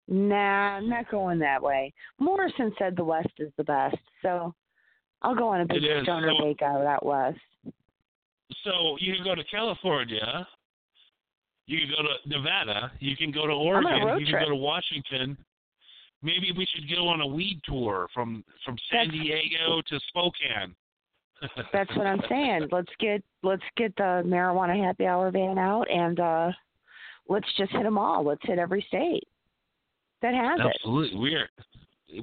Nah, 0.07 0.77
I'm 0.77 0.89
not 0.91 1.11
going 1.11 1.39
that 1.39 1.63
way. 1.63 1.95
Morrison 2.21 2.75
said 2.79 2.95
the 2.95 3.05
West 3.05 3.33
is 3.39 3.51
the 3.57 3.65
best, 3.65 3.97
so 4.21 4.55
I'll 5.23 5.35
go 5.35 5.49
on 5.49 5.63
a 5.63 5.67
big 5.67 5.83
stoner 6.03 6.31
So- 6.39 6.45
bake 6.45 6.61
out 6.61 6.85
out 6.85 7.07
west. 7.07 7.39
So 8.65 8.97
you 9.01 9.15
can 9.15 9.25
go 9.25 9.35
to 9.35 9.45
California. 9.45 10.47
You 11.67 11.79
can 11.81 11.91
go 11.91 12.03
to 12.03 12.29
Nevada. 12.29 12.93
You 13.01 13.17
can 13.17 13.31
go 13.31 13.47
to 13.47 13.53
Oregon. 13.53 14.19
You 14.19 14.27
can 14.27 14.35
trip. 14.35 14.45
go 14.45 14.51
to 14.51 14.57
Washington. 14.57 15.37
Maybe 16.23 16.53
we 16.57 16.67
should 16.75 16.89
go 16.95 17.09
on 17.09 17.21
a 17.21 17.27
weed 17.27 17.61
tour 17.65 18.09
from 18.15 18.45
from 18.65 18.77
San 18.91 19.09
That's- 19.09 19.23
Diego 19.23 19.83
to 19.89 20.01
Spokane. 20.09 20.75
That's 21.73 21.95
what 21.97 22.07
I'm 22.07 22.23
saying. 22.29 22.69
Let's 22.71 22.93
get 22.99 23.23
let's 23.43 23.63
get 23.77 23.95
the 23.97 24.23
marijuana 24.25 24.83
happy 24.83 25.07
hour 25.07 25.31
van 25.31 25.59
out 25.59 25.91
and 25.91 26.21
uh 26.21 26.53
let's 27.29 27.49
just 27.59 27.73
hit 27.73 27.83
them 27.83 27.99
all. 27.99 28.25
Let's 28.25 28.41
hit 28.45 28.59
every 28.59 28.85
state 28.89 29.25
that 30.23 30.35
has 30.35 30.59
it. 30.59 30.73
Absolutely, 30.77 31.19
we 31.19 31.35
are. 31.35 31.49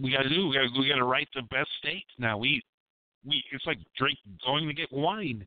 We 0.02 0.12
got 0.12 0.24
to 0.24 0.30
do. 0.30 0.48
We 0.48 0.56
got. 0.56 0.80
We 0.80 0.90
got 0.90 0.96
to 0.96 1.04
write 1.04 1.28
the 1.36 1.44
best 1.44 1.70
states 1.80 2.10
now. 2.18 2.38
We, 2.38 2.62
we. 3.26 3.44
It's 3.52 3.66
like 3.66 3.78
drink 3.98 4.18
going 4.46 4.68
to 4.68 4.74
get 4.74 4.92
wine. 4.92 5.46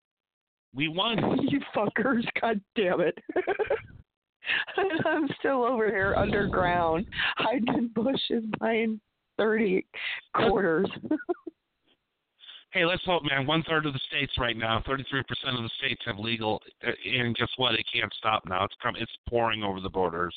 We 0.74 0.88
won. 0.88 1.18
You 1.48 1.60
fuckers! 1.74 2.24
God 2.40 2.60
damn 2.74 3.00
it! 3.00 3.16
I'm 5.04 5.28
still 5.38 5.64
over 5.64 5.86
here 5.86 6.14
underground, 6.16 7.06
hiding 7.36 7.74
in 7.74 7.88
bushes, 7.88 8.44
buying 8.58 9.00
thirty 9.38 9.86
quarters. 10.34 10.88
Hey, 12.74 12.84
let's 12.84 13.04
hope, 13.06 13.22
man. 13.22 13.46
One 13.46 13.62
third 13.68 13.86
of 13.86 13.92
the 13.92 14.00
states 14.08 14.32
right 14.36 14.56
now, 14.56 14.82
thirty-three 14.84 15.22
percent 15.28 15.56
of 15.56 15.62
the 15.62 15.70
states 15.78 16.02
have 16.06 16.18
legal, 16.18 16.60
uh, 16.84 16.90
and 17.08 17.36
guess 17.36 17.46
what? 17.56 17.74
It 17.76 17.86
can't 17.94 18.12
stop 18.14 18.42
now. 18.48 18.64
It's 18.64 18.74
come. 18.82 18.96
It's 18.98 19.12
pouring 19.28 19.62
over 19.62 19.80
the 19.80 19.88
borders. 19.88 20.34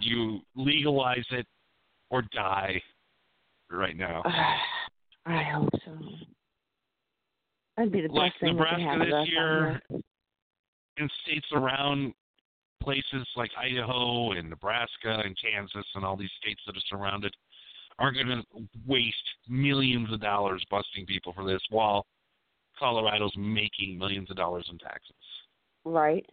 You 0.00 0.40
legalize 0.56 1.24
it 1.30 1.46
or 2.10 2.22
die. 2.34 2.82
Right 3.70 3.96
now, 3.96 4.22
I 5.26 5.44
hope 5.44 5.68
so. 5.84 5.92
That'd 7.80 7.94
be 7.94 8.02
the 8.02 8.12
like 8.12 8.34
thing 8.40 8.56
Nebraska 8.56 8.82
happen 8.82 9.08
to 9.08 9.16
us 9.16 9.24
this 9.24 9.32
year, 9.32 9.80
and 10.98 11.10
states 11.24 11.46
around 11.54 12.12
places 12.82 13.26
like 13.36 13.50
Idaho 13.58 14.32
and 14.32 14.50
Nebraska 14.50 15.22
and 15.24 15.34
Kansas 15.40 15.86
and 15.94 16.04
all 16.04 16.14
these 16.14 16.30
states 16.42 16.60
that 16.66 16.76
are 16.76 16.82
surrounded 16.90 17.34
are 17.98 18.12
going 18.12 18.26
to 18.26 18.42
waste 18.86 19.16
millions 19.48 20.12
of 20.12 20.20
dollars 20.20 20.62
busting 20.70 21.06
people 21.06 21.32
for 21.32 21.42
this 21.42 21.62
while 21.70 22.04
Colorado's 22.78 23.32
making 23.38 23.96
millions 23.96 24.30
of 24.30 24.36
dollars 24.36 24.68
in 24.70 24.76
taxes. 24.76 25.16
Right. 25.86 26.26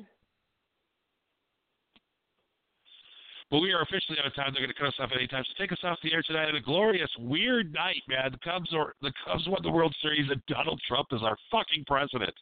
But 3.50 3.60
we 3.60 3.72
are 3.72 3.82
officially 3.82 4.18
out 4.20 4.28
of 4.28 4.36
time. 4.36 4.52
They're 4.52 4.62
going 4.62 4.74
to 4.74 4.80
cut 4.80 4.88
us 4.89 4.95
off 5.00 5.10
at 5.12 5.18
any 5.18 5.28
time. 5.28 5.43
So 5.48 5.54
take 5.62 5.72
us 5.72 5.80
off 5.84 5.98
the 6.04 6.12
air 6.14 6.22
tonight. 6.22 6.50
And 6.50 6.58
a 6.58 6.62
glorious, 6.62 7.10
weird 7.18 7.74
night, 7.74 8.04
man. 8.08 8.32
The 8.32 8.39
Cubs 8.39 8.74
are 8.74 8.93
the 9.02 9.14
Cubs 9.26 9.48
won 9.48 9.62
the 9.64 9.72
World 9.72 9.95
Series, 10.02 10.30
and 10.30 10.41
Donald 10.48 10.82
Trump 10.88 11.08
is 11.14 11.22
our 11.24 11.38
fucking 11.50 11.86
president. 11.88 12.34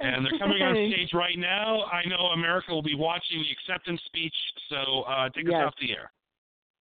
and 0.00 0.24
they're 0.24 0.38
coming 0.38 0.62
on 0.62 0.74
stage 0.92 1.10
right 1.14 1.38
now. 1.38 1.84
I 1.84 2.06
know 2.08 2.26
America 2.34 2.72
will 2.72 2.82
be 2.82 2.94
watching 2.94 3.42
the 3.42 3.50
acceptance 3.50 4.00
speech. 4.06 4.34
So 4.68 5.02
uh, 5.02 5.28
take 5.30 5.46
Yes. 5.46 5.54
us 5.54 5.66
off 5.68 5.74
the 5.80 5.92
air. 5.92 6.10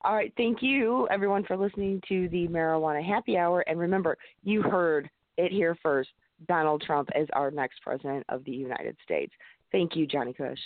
All 0.03 0.15
right, 0.15 0.33
thank 0.35 0.63
you 0.63 1.07
everyone 1.11 1.43
for 1.45 1.55
listening 1.55 2.01
to 2.09 2.27
the 2.29 2.47
Marijuana 2.47 3.05
Happy 3.05 3.37
Hour. 3.37 3.61
And 3.67 3.79
remember, 3.79 4.17
you 4.43 4.61
heard 4.63 5.09
it 5.37 5.51
here 5.51 5.77
first. 5.81 6.09
Donald 6.47 6.81
Trump 6.81 7.09
is 7.15 7.29
our 7.33 7.51
next 7.51 7.81
president 7.83 8.25
of 8.29 8.43
the 8.45 8.51
United 8.51 8.97
States. 9.03 9.31
Thank 9.71 9.95
you, 9.95 10.07
Johnny 10.07 10.33
Kush. 10.33 10.59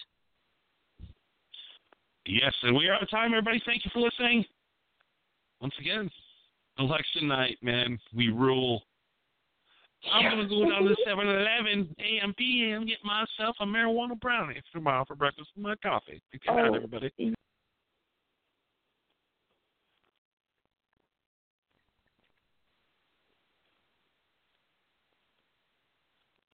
Yes, 2.26 2.54
and 2.64 2.76
we 2.76 2.88
are 2.88 2.96
out 2.96 3.04
of 3.04 3.10
time, 3.10 3.32
everybody. 3.34 3.62
Thank 3.66 3.86
you 3.86 3.92
for 3.94 4.00
listening. 4.00 4.44
Once 5.62 5.74
again, 5.80 6.10
election 6.80 7.28
night, 7.28 7.58
man. 7.62 8.00
We 8.16 8.30
rule. 8.30 8.82
I'm 10.12 10.30
gonna 10.30 10.48
go 10.48 10.70
down 10.70 10.84
to 10.84 10.96
7-Eleven 11.08 11.96
AM 12.00 12.34
PM, 12.36 12.86
get 12.86 12.98
myself 13.04 13.56
a 13.60 13.66
marijuana 13.66 14.20
brownie 14.20 14.62
tomorrow 14.72 15.04
for 15.06 15.16
breakfast 15.16 15.50
with 15.56 15.66
my 15.66 15.76
coffee. 15.78 16.22
Good 16.32 16.42
night, 16.48 16.70
Oh. 16.70 16.74
everybody. 16.76 17.12